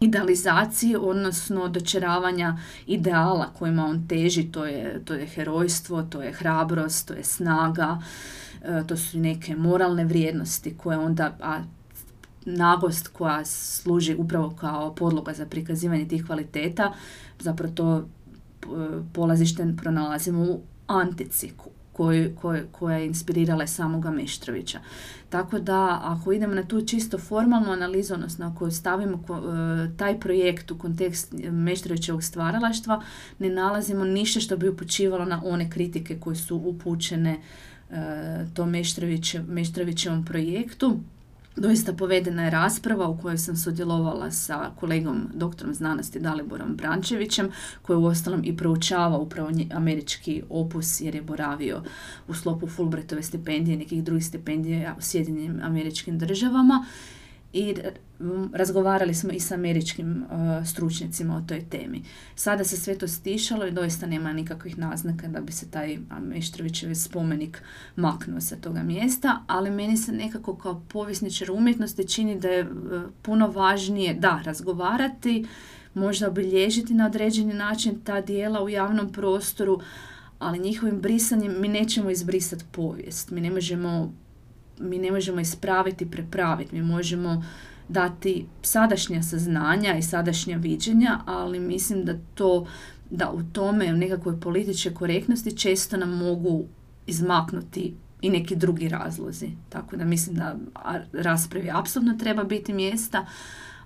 idealizaciji, 0.00 0.96
odnosno 0.96 1.68
dočeravanja 1.68 2.58
ideala 2.86 3.52
kojima 3.58 3.84
on 3.84 4.08
teži, 4.08 4.52
to 4.52 4.66
je, 4.66 5.02
to 5.04 5.14
je 5.14 5.26
herojstvo, 5.26 6.02
to 6.02 6.22
je 6.22 6.32
hrabrost, 6.32 7.08
to 7.08 7.14
je 7.14 7.24
snaga, 7.24 8.02
e, 8.62 8.82
to 8.86 8.96
su 8.96 9.18
neke 9.18 9.56
moralne 9.56 10.04
vrijednosti 10.04 10.74
koje 10.78 10.98
onda, 10.98 11.36
a 11.42 11.62
nagost 12.44 13.08
koja 13.08 13.44
služi 13.44 14.14
upravo 14.18 14.50
kao 14.50 14.94
podloga 14.94 15.32
za 15.32 15.46
prikazivanje 15.46 16.08
tih 16.08 16.26
kvaliteta, 16.26 16.92
zapravo 17.38 17.72
to 17.74 17.98
e, 17.98 18.04
polazište 19.12 19.74
pronalazimo 19.76 20.42
u 20.42 20.60
antici 20.86 21.52
koja 22.72 22.96
je 22.96 23.06
inspirirala 23.06 23.66
samoga 23.66 24.10
Meštrovića. 24.10 24.80
Tako 25.28 25.58
da 25.58 26.00
ako 26.02 26.32
idemo 26.32 26.54
na 26.54 26.62
tu 26.62 26.86
čisto 26.86 27.18
formalnu 27.18 27.70
analizu, 27.70 28.14
odnosno 28.14 28.46
ako 28.46 28.70
stavimo 28.70 29.16
e, 29.16 29.96
taj 29.96 30.20
projekt 30.20 30.70
u 30.70 30.78
kontekst 30.78 31.34
Meštrovićevog 31.50 32.22
stvaralaštva, 32.22 33.02
ne 33.38 33.48
nalazimo 33.50 34.04
ništa 34.04 34.40
što 34.40 34.56
bi 34.56 34.68
upućivalo 34.68 35.24
na 35.24 35.42
one 35.44 35.70
kritike 35.70 36.20
koje 36.20 36.36
su 36.36 36.56
upućene 36.56 37.36
uh, 37.90 37.96
tom 38.54 38.74
Meštrovićevom 39.46 40.24
projektu. 40.24 41.00
Doista 41.56 41.92
povedena 41.92 42.44
je 42.44 42.50
rasprava 42.50 43.08
u 43.08 43.18
kojoj 43.18 43.38
sam 43.38 43.56
sudjelovala 43.56 44.30
sa 44.30 44.70
kolegom 44.80 45.28
doktorom 45.34 45.74
znanosti 45.74 46.20
Daliborom 46.20 46.76
Brančevićem 46.76 47.50
koji 47.82 47.94
je 47.94 47.98
uostalom 47.98 48.44
i 48.44 48.56
proučavao 48.56 49.20
upravo 49.20 49.50
američki 49.72 50.42
opus 50.50 51.00
jer 51.00 51.14
je 51.14 51.22
boravio 51.22 51.82
u 52.28 52.34
slopu 52.34 52.66
Fulbrightove 52.66 53.22
stipendije 53.22 53.74
i 53.74 53.78
nekih 53.78 54.04
drugih 54.04 54.26
stipendija 54.26 54.94
u 54.98 55.00
Sjedinjenim 55.00 55.60
američkim 55.62 56.18
državama 56.18 56.86
i 57.56 57.74
razgovarali 58.52 59.14
smo 59.14 59.32
i 59.32 59.40
sa 59.40 59.54
američkim 59.54 60.24
stručnjacima 60.66 61.36
o 61.36 61.40
toj 61.48 61.64
temi. 61.70 62.02
Sada 62.34 62.64
se 62.64 62.76
sve 62.76 62.98
to 62.98 63.08
stišalo 63.08 63.66
i 63.66 63.70
doista 63.70 64.06
nema 64.06 64.32
nikakvih 64.32 64.78
naznaka 64.78 65.28
da 65.28 65.40
bi 65.40 65.52
se 65.52 65.70
taj 65.70 65.98
Meštrovićev 66.20 66.94
spomenik 66.94 67.62
maknuo 67.96 68.40
sa 68.40 68.56
toga 68.56 68.82
mjesta, 68.82 69.42
ali 69.46 69.70
meni 69.70 69.96
se 69.96 70.12
nekako 70.12 70.56
kao 70.56 70.82
povjesničar 70.88 71.50
umjetnosti 71.50 72.08
čini 72.08 72.40
da 72.40 72.48
je 72.48 72.66
puno 73.22 73.48
važnije 73.48 74.14
da 74.14 74.40
razgovarati, 74.44 75.46
možda 75.94 76.28
obilježiti 76.28 76.94
na 76.94 77.06
određeni 77.06 77.54
način 77.54 78.00
ta 78.04 78.20
dijela 78.20 78.62
u 78.62 78.68
javnom 78.68 79.12
prostoru, 79.12 79.80
ali 80.38 80.58
njihovim 80.58 81.00
brisanjem 81.00 81.60
mi 81.60 81.68
nećemo 81.68 82.10
izbrisati 82.10 82.64
povijest. 82.72 83.30
Mi 83.30 83.40
ne 83.40 83.50
možemo, 83.50 84.12
mi 84.80 84.98
ne 84.98 85.10
možemo 85.10 85.40
ispraviti, 85.40 86.10
prepraviti. 86.10 86.74
Mi 86.74 86.82
možemo 86.82 87.44
dati 87.88 88.46
sadašnja 88.62 89.22
saznanja 89.22 89.96
i 89.96 90.02
sadašnja 90.02 90.56
viđenja, 90.56 91.18
ali 91.26 91.60
mislim 91.60 92.04
da 92.04 92.14
to 92.34 92.66
da 93.10 93.30
u 93.30 93.42
tome 93.52 93.94
u 93.94 93.96
nekakvoj 93.96 94.40
političkoj 94.40 94.94
korektnosti 94.94 95.56
često 95.56 95.96
nam 95.96 96.10
mogu 96.10 96.64
izmaknuti 97.06 97.94
i 98.22 98.30
neki 98.30 98.56
drugi 98.56 98.88
razlozi. 98.88 99.50
Tako 99.68 99.96
da 99.96 100.04
mislim 100.04 100.36
da 100.36 100.56
raspravi 101.12 101.70
apsolutno 101.72 102.14
treba 102.18 102.44
biti 102.44 102.72
mjesta, 102.72 103.26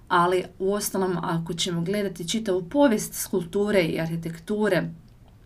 ali 0.08 0.44
uostalom 0.58 1.16
ako 1.22 1.54
ćemo 1.54 1.82
gledati 1.82 2.28
čitavu 2.28 2.68
povijest 2.68 3.14
skulpture 3.14 3.82
i 3.82 4.00
arhitekture, 4.00 4.90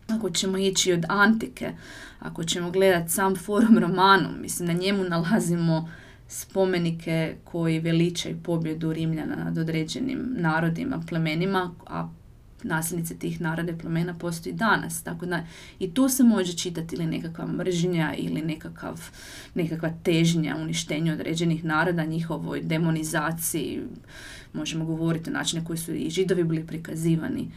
ako 0.09 0.31
ćemo 0.31 0.59
ići 0.59 0.93
od 0.93 1.05
antike, 1.09 1.73
ako 2.21 2.45
ćemo 2.45 2.71
gledati 2.71 3.13
sam 3.13 3.37
forum 3.37 3.79
romanu, 3.79 4.29
mislim 4.41 4.69
na 4.69 4.75
njemu 4.75 5.05
nalazimo 5.05 5.89
spomenike 6.29 7.37
koji 7.45 7.79
veličaju 7.79 8.43
pobjedu 8.43 8.93
Rimljana 8.93 9.37
nad 9.37 9.59
određenim 9.59 10.35
narodima, 10.37 11.03
plemenima, 11.09 11.75
a 11.87 12.09
nasljednice 12.65 13.19
tih 13.19 13.41
naroda 13.41 13.73
i 13.73 13.79
plemena 13.79 14.15
postoji 14.19 14.55
danas. 14.55 15.03
Tako 15.03 15.27
da 15.27 15.47
i 15.79 15.95
tu 15.95 16.09
se 16.09 16.23
može 16.25 16.53
čitati 16.53 16.97
ili 16.97 17.07
nekakva 17.07 17.47
mržnja 17.47 18.15
ili 18.17 18.43
nekakav, 18.43 19.11
nekakva 19.55 19.91
težnja 20.03 20.57
uništenju 20.57 21.13
određenih 21.13 21.65
naroda, 21.65 22.05
njihovoj 22.05 22.63
demonizaciji. 22.63 23.81
Možemo 24.53 24.85
govoriti 24.85 25.31
o 25.31 25.33
načine 25.33 25.65
koji 25.65 25.79
su 25.79 25.95
i 25.95 26.11
židovi 26.11 26.45
bili 26.45 26.67
prikazivani 26.67 27.51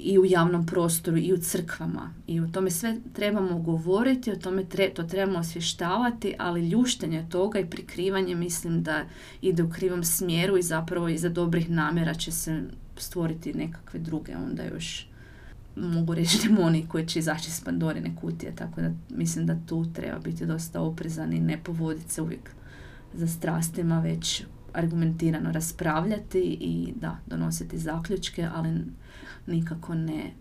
i 0.00 0.18
u 0.18 0.24
javnom 0.24 0.66
prostoru 0.66 1.16
i 1.16 1.32
u 1.32 1.36
crkvama. 1.36 2.14
I 2.26 2.40
o 2.40 2.48
tome 2.52 2.70
sve 2.70 2.96
trebamo 3.12 3.58
govoriti, 3.58 4.32
o 4.32 4.36
tome 4.36 4.64
to 4.94 5.02
trebamo 5.02 5.38
osvještavati, 5.38 6.34
ali 6.38 6.68
ljuštenje 6.68 7.26
toga 7.30 7.58
i 7.58 7.70
prikrivanje 7.70 8.34
mislim 8.34 8.82
da 8.82 9.04
ide 9.42 9.62
u 9.62 9.70
krivom 9.70 10.04
smjeru 10.04 10.56
i 10.56 10.62
zapravo 10.62 11.08
iza 11.08 11.28
dobrih 11.28 11.70
namjera 11.70 12.14
će 12.14 12.32
se 12.32 12.62
stvoriti 12.96 13.54
nekakve 13.54 14.00
druge 14.00 14.36
onda 14.36 14.64
još 14.64 15.08
mogu 15.76 16.14
reći 16.14 16.38
demoni 16.48 16.86
koji 16.88 17.06
će 17.06 17.18
izaći 17.18 17.48
iz 17.48 17.64
Pandorine 17.64 18.16
kutije, 18.20 18.56
tako 18.56 18.80
da 18.80 18.90
mislim 19.10 19.46
da 19.46 19.58
tu 19.66 19.86
treba 19.92 20.18
biti 20.18 20.46
dosta 20.46 20.80
oprezan 20.80 21.32
i 21.32 21.40
ne 21.40 21.58
povoditi 21.64 22.12
se 22.12 22.22
uvijek 22.22 22.50
za 23.14 23.26
strastima, 23.26 24.00
već 24.00 24.44
argumentirano 24.78 25.52
raspravljati 25.52 26.40
i 26.60 26.94
da, 26.96 27.18
donositi 27.26 27.78
zaključke, 27.78 28.48
ali 28.54 28.84
nikako 29.46 29.94
ne 29.94 30.32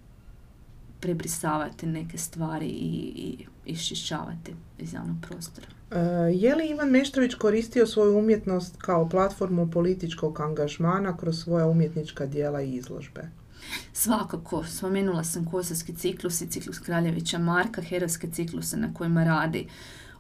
prebrisavati 1.00 1.86
neke 1.86 2.18
stvari 2.18 2.68
i, 2.68 3.14
i 3.16 3.46
iščišćavati 3.66 4.56
iz 4.80 4.94
javnog 4.94 5.18
prostora. 5.22 5.68
E, 5.92 6.00
je 6.34 6.56
li 6.56 6.70
Ivan 6.70 6.90
Meštrović 6.90 7.34
koristio 7.34 7.88
svoju 7.88 8.18
umjetnost 8.18 8.76
kao 8.78 9.10
platformu 9.10 9.72
političkog 9.72 10.42
angažmana 10.42 11.18
kroz 11.18 11.40
svoja 11.40 11.68
umjetnička 11.68 12.26
dijela 12.26 12.62
i 12.62 12.76
izložbe? 12.76 13.30
Svakako, 13.94 14.64
spomenula 14.64 15.24
sam 15.24 15.46
kosovski 15.46 15.96
ciklus 15.96 16.42
i 16.42 16.48
ciklus 16.48 16.80
Kraljevića 16.80 17.38
Marka, 17.38 17.82
herojske 17.82 18.32
cikluse 18.32 18.78
na 18.78 18.94
kojima 18.94 19.24
radi 19.24 19.68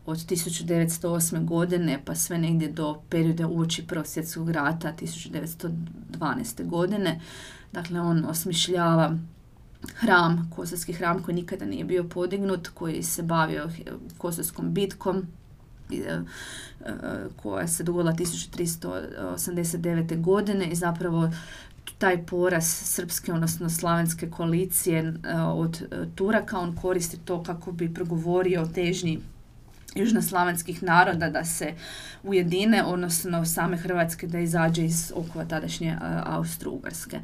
od 0.08 0.18
1908. 0.18 1.46
godine 1.46 2.00
pa 2.06 2.16
sve 2.16 2.38
negdje 2.38 2.72
do 2.72 3.02
perioda 3.10 3.48
uoči 3.48 3.88
Prvog 3.88 4.08
svjetskog 4.08 4.50
rata 4.50 4.94
1912. 5.02 6.66
godine. 6.66 7.22
Dakle, 7.72 8.02
on 8.02 8.26
osmišljava 8.26 9.18
hram, 9.96 10.52
kosovski 10.56 10.94
hram 10.94 11.24
koji 11.24 11.36
nikada 11.36 11.66
nije 11.66 11.84
bio 11.84 12.04
podignut, 12.04 12.68
koji 12.68 13.04
se 13.04 13.24
bavio 13.24 13.70
kosovskom 14.18 14.74
bitkom 14.74 15.28
e, 15.92 16.20
koja 17.36 17.68
se 17.68 17.84
dogodila 17.84 18.14
1389. 18.14 20.22
godine 20.22 20.68
i 20.68 20.76
zapravo 20.76 21.32
taj 21.98 22.26
poraz 22.26 22.66
srpske, 22.66 23.34
odnosno 23.34 23.70
slavenske 23.70 24.30
koalicije 24.30 25.00
e, 25.00 25.14
od 25.42 25.84
Turaka, 26.16 26.60
on 26.60 26.76
koristi 26.76 27.18
to 27.18 27.44
kako 27.44 27.72
bi 27.72 27.94
progovorio 27.94 28.62
o 28.62 28.68
težnji 28.68 29.20
južnoslavenskih 29.98 30.84
naroda 30.84 31.30
da 31.30 31.46
se 31.46 31.74
ujedine, 32.24 32.84
odnosno 32.84 33.46
same 33.46 33.78
Hrvatske 33.78 34.28
da 34.28 34.40
izađe 34.40 34.86
iz 34.86 35.12
okova 35.16 35.46
tadašnje 35.46 35.98
Austro-Ugarske. 36.26 37.20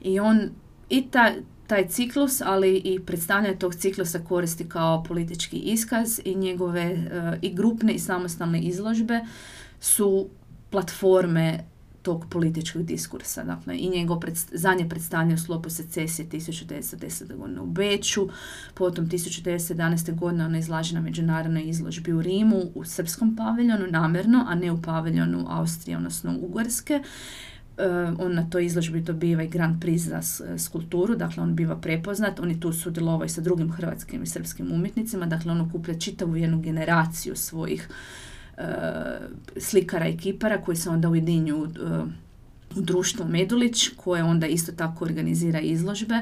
I 0.00 0.20
on 0.20 0.50
i 0.88 1.10
ta, 1.10 1.32
taj 1.66 1.88
ciklus, 1.88 2.40
ali 2.40 2.76
i 2.76 3.00
predstavljanje 3.00 3.56
tog 3.56 3.74
ciklusa 3.74 4.18
koristi 4.18 4.68
kao 4.68 5.04
politički 5.04 5.56
iskaz 5.56 6.20
i 6.24 6.34
njegove 6.34 6.82
e, 6.82 7.38
i 7.42 7.54
grupne 7.54 7.92
i 7.92 7.98
samostalne 7.98 8.60
izložbe 8.60 9.20
su 9.80 10.28
platforme 10.70 11.64
tog 12.02 12.26
političkog 12.30 12.82
diskursa. 12.82 13.44
Dakle, 13.44 13.78
i 13.78 13.90
njegov 13.90 14.20
zadnje 14.52 14.88
predstavljanje 14.88 15.34
u 15.34 15.38
slopu 15.38 15.70
secesije 15.70 16.28
1910. 16.28 17.36
godine 17.36 17.60
u 17.60 17.66
Beću, 17.66 18.28
potom 18.74 19.08
1911. 19.08 20.14
godine 20.14 20.44
ona 20.44 20.58
izlaži 20.58 20.94
na 20.94 21.00
međunarodnoj 21.00 21.62
izložbi 21.68 22.12
u 22.12 22.22
Rimu, 22.22 22.62
u 22.74 22.84
srpskom 22.84 23.36
paviljonu, 23.36 23.86
namjerno, 23.90 24.44
a 24.48 24.54
ne 24.54 24.72
u 24.72 24.82
paviljonu 24.82 25.46
Austrije, 25.48 25.96
odnosno 25.96 26.34
Ugarske. 26.40 27.02
Uh, 27.78 27.84
on 28.18 28.34
na 28.34 28.50
toj 28.50 28.64
izložbi 28.66 29.00
dobiva 29.00 29.42
i 29.42 29.48
Grand 29.48 29.82
Prix 29.82 29.98
za 29.98 30.20
skulpturu, 30.58 31.16
dakle 31.16 31.42
on 31.42 31.54
biva 31.54 31.76
prepoznat, 31.76 32.40
on 32.40 32.50
je 32.50 32.60
tu 32.60 32.72
sudjelovao 32.72 33.24
i 33.24 33.28
sa 33.28 33.40
drugim 33.40 33.72
hrvatskim 33.72 34.22
i 34.22 34.26
srpskim 34.26 34.72
umjetnicima, 34.72 35.26
dakle 35.26 35.52
on 35.52 35.60
okuplja 35.60 35.98
čitavu 35.98 36.36
jednu 36.36 36.60
generaciju 36.60 37.36
svojih 37.36 37.88
slikara 39.56 40.08
i 40.08 40.16
kipara 40.16 40.62
koji 40.62 40.76
se 40.76 40.90
onda 40.90 41.08
ujedinju 41.08 41.64
eh, 41.64 41.68
u 42.76 42.80
društvo 42.80 43.26
Medulić 43.26 43.88
koje 43.96 44.24
onda 44.24 44.46
isto 44.46 44.72
tako 44.72 45.04
organizira 45.04 45.60
izložbe 45.60 46.14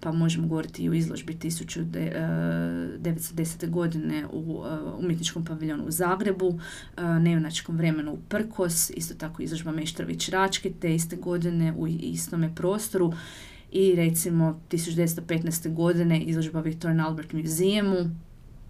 pa 0.00 0.12
možemo 0.12 0.48
govoriti 0.48 0.82
i 0.82 0.88
o 0.88 0.92
izložbi 0.92 1.34
1910. 1.34 3.64
Eh, 3.64 3.66
godine 3.66 4.26
u 4.32 4.64
umjetničkom 4.98 5.44
paviljonu 5.44 5.84
u 5.84 5.90
Zagrebu, 5.90 6.60
nejunačkom 7.20 7.76
vremenu 7.76 8.12
u 8.12 8.18
Prkos, 8.28 8.90
isto 8.90 9.14
tako 9.14 9.42
izložba 9.42 9.72
Meštrović 9.72 10.28
Račke 10.28 10.72
te 10.80 10.94
iste 10.94 11.16
godine 11.16 11.74
u 11.76 11.86
istome 11.86 12.54
prostoru 12.54 13.12
i 13.72 13.94
recimo 13.94 14.60
1915. 14.70 15.74
godine 15.74 16.22
izložba 16.22 16.60
Victorian 16.60 17.00
Albert 17.00 17.32
Museumu 17.32 18.10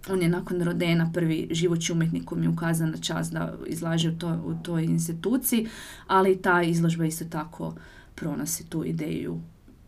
on 0.09 0.21
je 0.21 0.29
nakon 0.29 0.61
Rodena 0.61 1.11
prvi 1.13 1.47
živući 1.51 1.93
umjetnik 1.93 2.25
koji 2.25 2.39
mi 2.39 2.45
je 2.45 2.49
ukazan 2.49 2.89
na 2.89 2.97
čast 2.97 3.33
da 3.33 3.53
izlaže 3.67 4.09
u, 4.09 4.15
to, 4.15 4.41
u 4.45 4.55
toj 4.63 4.83
instituciji, 4.83 5.67
ali 6.07 6.41
ta 6.41 6.61
izložba 6.61 7.05
isto 7.05 7.25
tako 7.25 7.75
pronosi 8.15 8.69
tu 8.69 8.85
ideju 8.85 9.41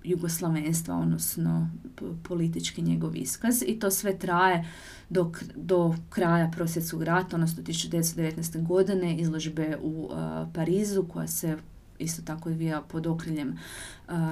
jugoslavenstva, 0.03 0.95
odnosno 0.95 1.69
politički 2.23 2.81
njegov 2.81 3.15
iskaz 3.15 3.63
i 3.67 3.79
to 3.79 3.91
sve 3.91 4.19
traje 4.19 4.65
dok, 5.09 5.43
do 5.55 5.95
kraja 6.09 6.51
prosvjetskog 6.55 7.03
rata, 7.03 7.35
odnosno 7.35 7.63
1919. 7.63 8.67
godine 8.67 9.17
izložbe 9.17 9.77
u 9.81 10.09
Parizu 10.53 11.03
koja 11.03 11.27
se 11.27 11.57
isto 11.99 12.21
tako 12.21 12.49
odvija 12.49 12.81
pod 12.81 13.07
okriljem 13.07 13.57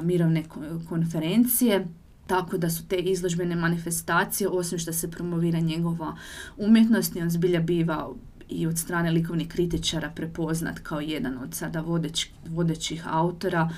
mirovne 0.03 0.43
konferencije 0.89 1.87
tako 2.31 2.57
da 2.57 2.69
su 2.69 2.87
te 2.87 2.95
izložbene 2.95 3.55
manifestacije, 3.55 4.49
osim 4.49 4.79
što 4.79 4.93
se 4.93 5.11
promovira 5.11 5.59
njegova 5.59 6.15
umjetnost, 6.57 7.15
on 7.15 7.29
zbilja 7.29 7.59
biva 7.59 8.09
i 8.49 8.67
od 8.67 8.77
strane 8.77 9.11
likovnih 9.11 9.47
kritičara 9.47 10.09
prepoznat 10.09 10.79
kao 10.79 10.99
jedan 10.99 11.37
od 11.37 11.53
sada 11.53 11.81
vodeć, 11.81 12.29
vodećih 12.49 13.07
autora 13.07 13.69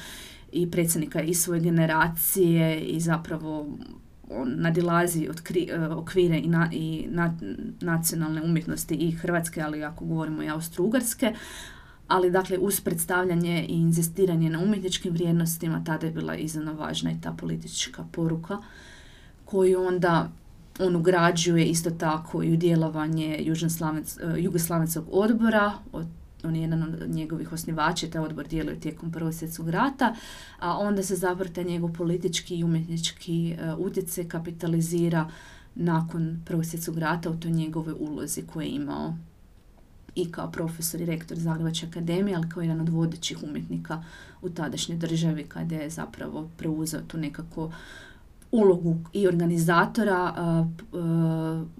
i 0.51 0.71
predsjednika 0.71 1.21
i 1.21 1.33
svoje 1.33 1.61
generacije 1.61 2.79
i 2.81 2.99
zapravo 2.99 3.77
on 4.29 4.53
nadilazi 4.55 5.27
otkri, 5.29 5.69
e, 5.71 5.87
okvire 5.87 6.37
i, 6.37 6.47
na, 6.47 6.69
i 6.71 7.07
na, 7.09 7.37
nacionalne 7.81 8.41
umjetnosti 8.41 8.95
i 8.95 9.11
Hrvatske, 9.11 9.61
ali 9.61 9.83
ako 9.83 10.05
govorimo 10.05 10.43
i 10.43 10.49
Austro-Ugarske, 10.49 11.33
ali 12.07 12.31
dakle 12.31 12.57
uz 12.57 12.81
predstavljanje 12.81 13.65
i 13.69 13.73
inzistiranje 13.73 14.49
na 14.49 14.59
umjetničkim 14.59 15.13
vrijednostima 15.13 15.83
tada 15.85 16.05
je 16.05 16.13
bila 16.13 16.35
iznimno 16.35 16.73
važna 16.73 17.11
i 17.11 17.21
ta 17.21 17.31
politička 17.31 18.05
poruka 18.11 18.57
koju 19.45 19.81
onda 19.81 20.31
on 20.79 20.95
ugrađuje 20.95 21.65
isto 21.65 21.91
tako 21.91 22.43
i 22.43 22.53
u 22.53 22.57
djelovanje 22.57 23.45
Jugoslavenskog 24.37 25.05
odbora. 25.11 25.73
Od 25.91 26.05
on 26.43 26.55
je 26.55 26.61
jedan 26.61 26.83
od 26.83 27.09
njegovih 27.09 27.53
osnivača, 27.53 28.07
taj 28.07 28.21
odbor 28.21 28.47
djeluje 28.47 28.79
tijekom 28.79 29.11
Prvog 29.11 29.33
svjetskog 29.33 29.69
rata, 29.69 30.15
a 30.59 30.77
onda 30.77 31.03
se 31.03 31.15
zapravo 31.15 31.53
taj 31.53 31.63
njegov 31.63 31.93
politički 31.93 32.55
i 32.55 32.63
umjetnički 32.63 33.55
uh, 33.57 33.79
utjecaj 33.79 34.27
kapitalizira 34.27 35.29
nakon 35.75 36.41
Prvog 36.45 36.65
svjetskog 36.65 36.97
rata 36.97 37.29
u 37.29 37.39
toj 37.39 37.51
njegove 37.51 37.93
ulozi 37.93 38.41
koje 38.53 38.65
je 38.65 38.71
imao 38.71 39.15
i 40.15 40.31
kao 40.31 40.51
profesor 40.51 41.01
i 41.01 41.05
rektor 41.05 41.37
Zagrebačke 41.37 41.87
akademije, 41.87 42.37
ali 42.37 42.49
kao 42.49 42.61
jedan 42.61 42.81
od 42.81 42.89
vodećih 42.89 43.43
umjetnika 43.43 44.03
u 44.41 44.49
tadašnjoj 44.49 44.97
državi 44.97 45.43
kada 45.43 45.75
je 45.75 45.89
zapravo 45.89 46.49
preuzeo 46.57 47.01
tu 47.01 47.17
nekako 47.17 47.71
ulogu 48.51 48.97
i 49.13 49.27
organizatora 49.27 50.33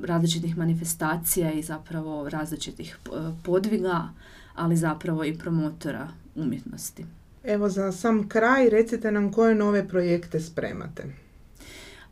različitih 0.03 0.57
manifestacija 0.57 1.51
i 1.51 1.61
zapravo 1.63 2.29
različitih 2.29 2.97
podviga, 3.43 4.09
ali 4.55 4.77
zapravo 4.77 5.25
i 5.25 5.37
promotora 5.37 6.07
umjetnosti. 6.35 7.05
Evo 7.43 7.69
za 7.69 7.91
sam 7.91 8.29
kraj 8.29 8.69
recite 8.69 9.11
nam 9.11 9.31
koje 9.31 9.55
nove 9.55 9.87
projekte 9.87 10.39
spremate. 10.39 11.03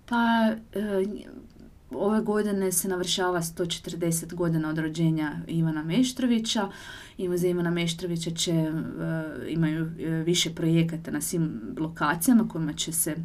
Pa 0.05 0.53
e, 0.73 1.05
ove 1.91 2.21
godine 2.21 2.71
se 2.71 2.87
navršava 2.87 3.41
140 3.41 4.33
godina 4.33 4.69
od 4.69 4.77
rođenja 4.77 5.31
Ivana 5.47 5.83
Meštrovića. 5.83 6.69
I 7.17 7.29
muzej 7.29 7.49
Ivana 7.49 7.71
Meštrovića 7.71 8.31
će, 8.31 8.51
e, 8.51 8.71
imaju 9.47 9.91
e, 9.99 10.09
više 10.09 10.55
projekata 10.55 11.11
na 11.11 11.21
svim 11.21 11.61
lokacijama 11.79 12.47
kojima 12.47 12.73
će 12.73 12.91
se 12.91 13.15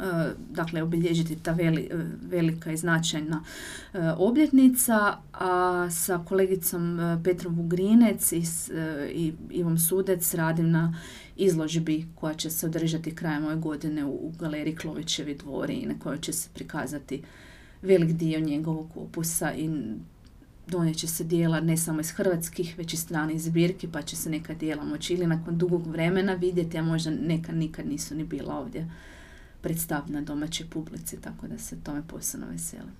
E, 0.00 0.34
dakle 0.50 0.82
obilježiti 0.82 1.36
ta 1.36 1.52
veli, 1.52 1.90
velika 2.22 2.72
i 2.72 2.76
značajna 2.76 3.44
e, 3.92 4.10
obljetnica, 4.10 5.16
a 5.32 5.88
sa 5.90 6.18
kolegicom 6.28 7.00
Petrom 7.24 7.54
Vugrinec 7.54 8.32
i, 8.32 8.42
i 9.12 9.32
Ivom 9.50 9.78
Sudec 9.78 10.34
radim 10.34 10.70
na 10.70 10.94
izložbi 11.36 12.06
koja 12.14 12.34
će 12.34 12.50
se 12.50 12.66
održati 12.66 13.14
krajem 13.14 13.44
ove 13.44 13.56
godine 13.56 14.04
u, 14.04 14.10
u 14.10 14.32
galeriji 14.38 14.76
Klovićevi 14.76 15.34
dvori 15.34 15.74
i 15.74 15.86
na 15.86 15.94
kojoj 15.98 16.18
će 16.18 16.32
se 16.32 16.48
prikazati 16.54 17.22
velik 17.86 18.12
dio 18.12 18.40
njegovog 18.40 18.96
opusa 18.96 19.52
i 19.54 19.70
donijet 20.66 20.96
će 20.96 21.06
se 21.06 21.24
dijela 21.24 21.60
ne 21.60 21.76
samo 21.76 22.00
iz 22.00 22.10
hrvatskih, 22.10 22.74
već 22.78 22.92
i 22.92 22.96
stranih 22.96 23.42
zbirki, 23.42 23.88
pa 23.88 24.02
će 24.02 24.16
se 24.16 24.30
neka 24.30 24.54
dijela 24.54 24.84
moći 24.84 25.14
ili 25.14 25.26
nakon 25.26 25.58
dugog 25.58 25.86
vremena 25.86 26.34
vidjeti, 26.34 26.78
a 26.78 26.82
možda 26.82 27.10
neka 27.10 27.52
nikad 27.52 27.86
nisu 27.86 28.14
ni 28.14 28.24
bila 28.24 28.58
ovdje 28.58 28.90
predstaviti 29.60 30.12
na 30.12 30.20
domaćoj 30.20 30.66
publici, 30.70 31.20
tako 31.20 31.46
da 31.46 31.58
se 31.58 31.76
tome 31.84 32.02
posebno 32.08 32.46
veselim. 32.50 32.92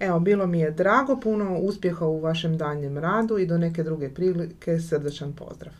Evo, 0.00 0.20
bilo 0.20 0.46
mi 0.46 0.60
je 0.60 0.70
drago, 0.70 1.20
puno 1.20 1.58
uspjeha 1.58 2.06
u 2.06 2.20
vašem 2.20 2.56
danjem 2.56 2.98
radu 2.98 3.38
i 3.38 3.46
do 3.46 3.58
neke 3.58 3.82
druge 3.82 4.08
prilike 4.08 4.78
srdečan 4.80 5.32
pozdrav. 5.32 5.74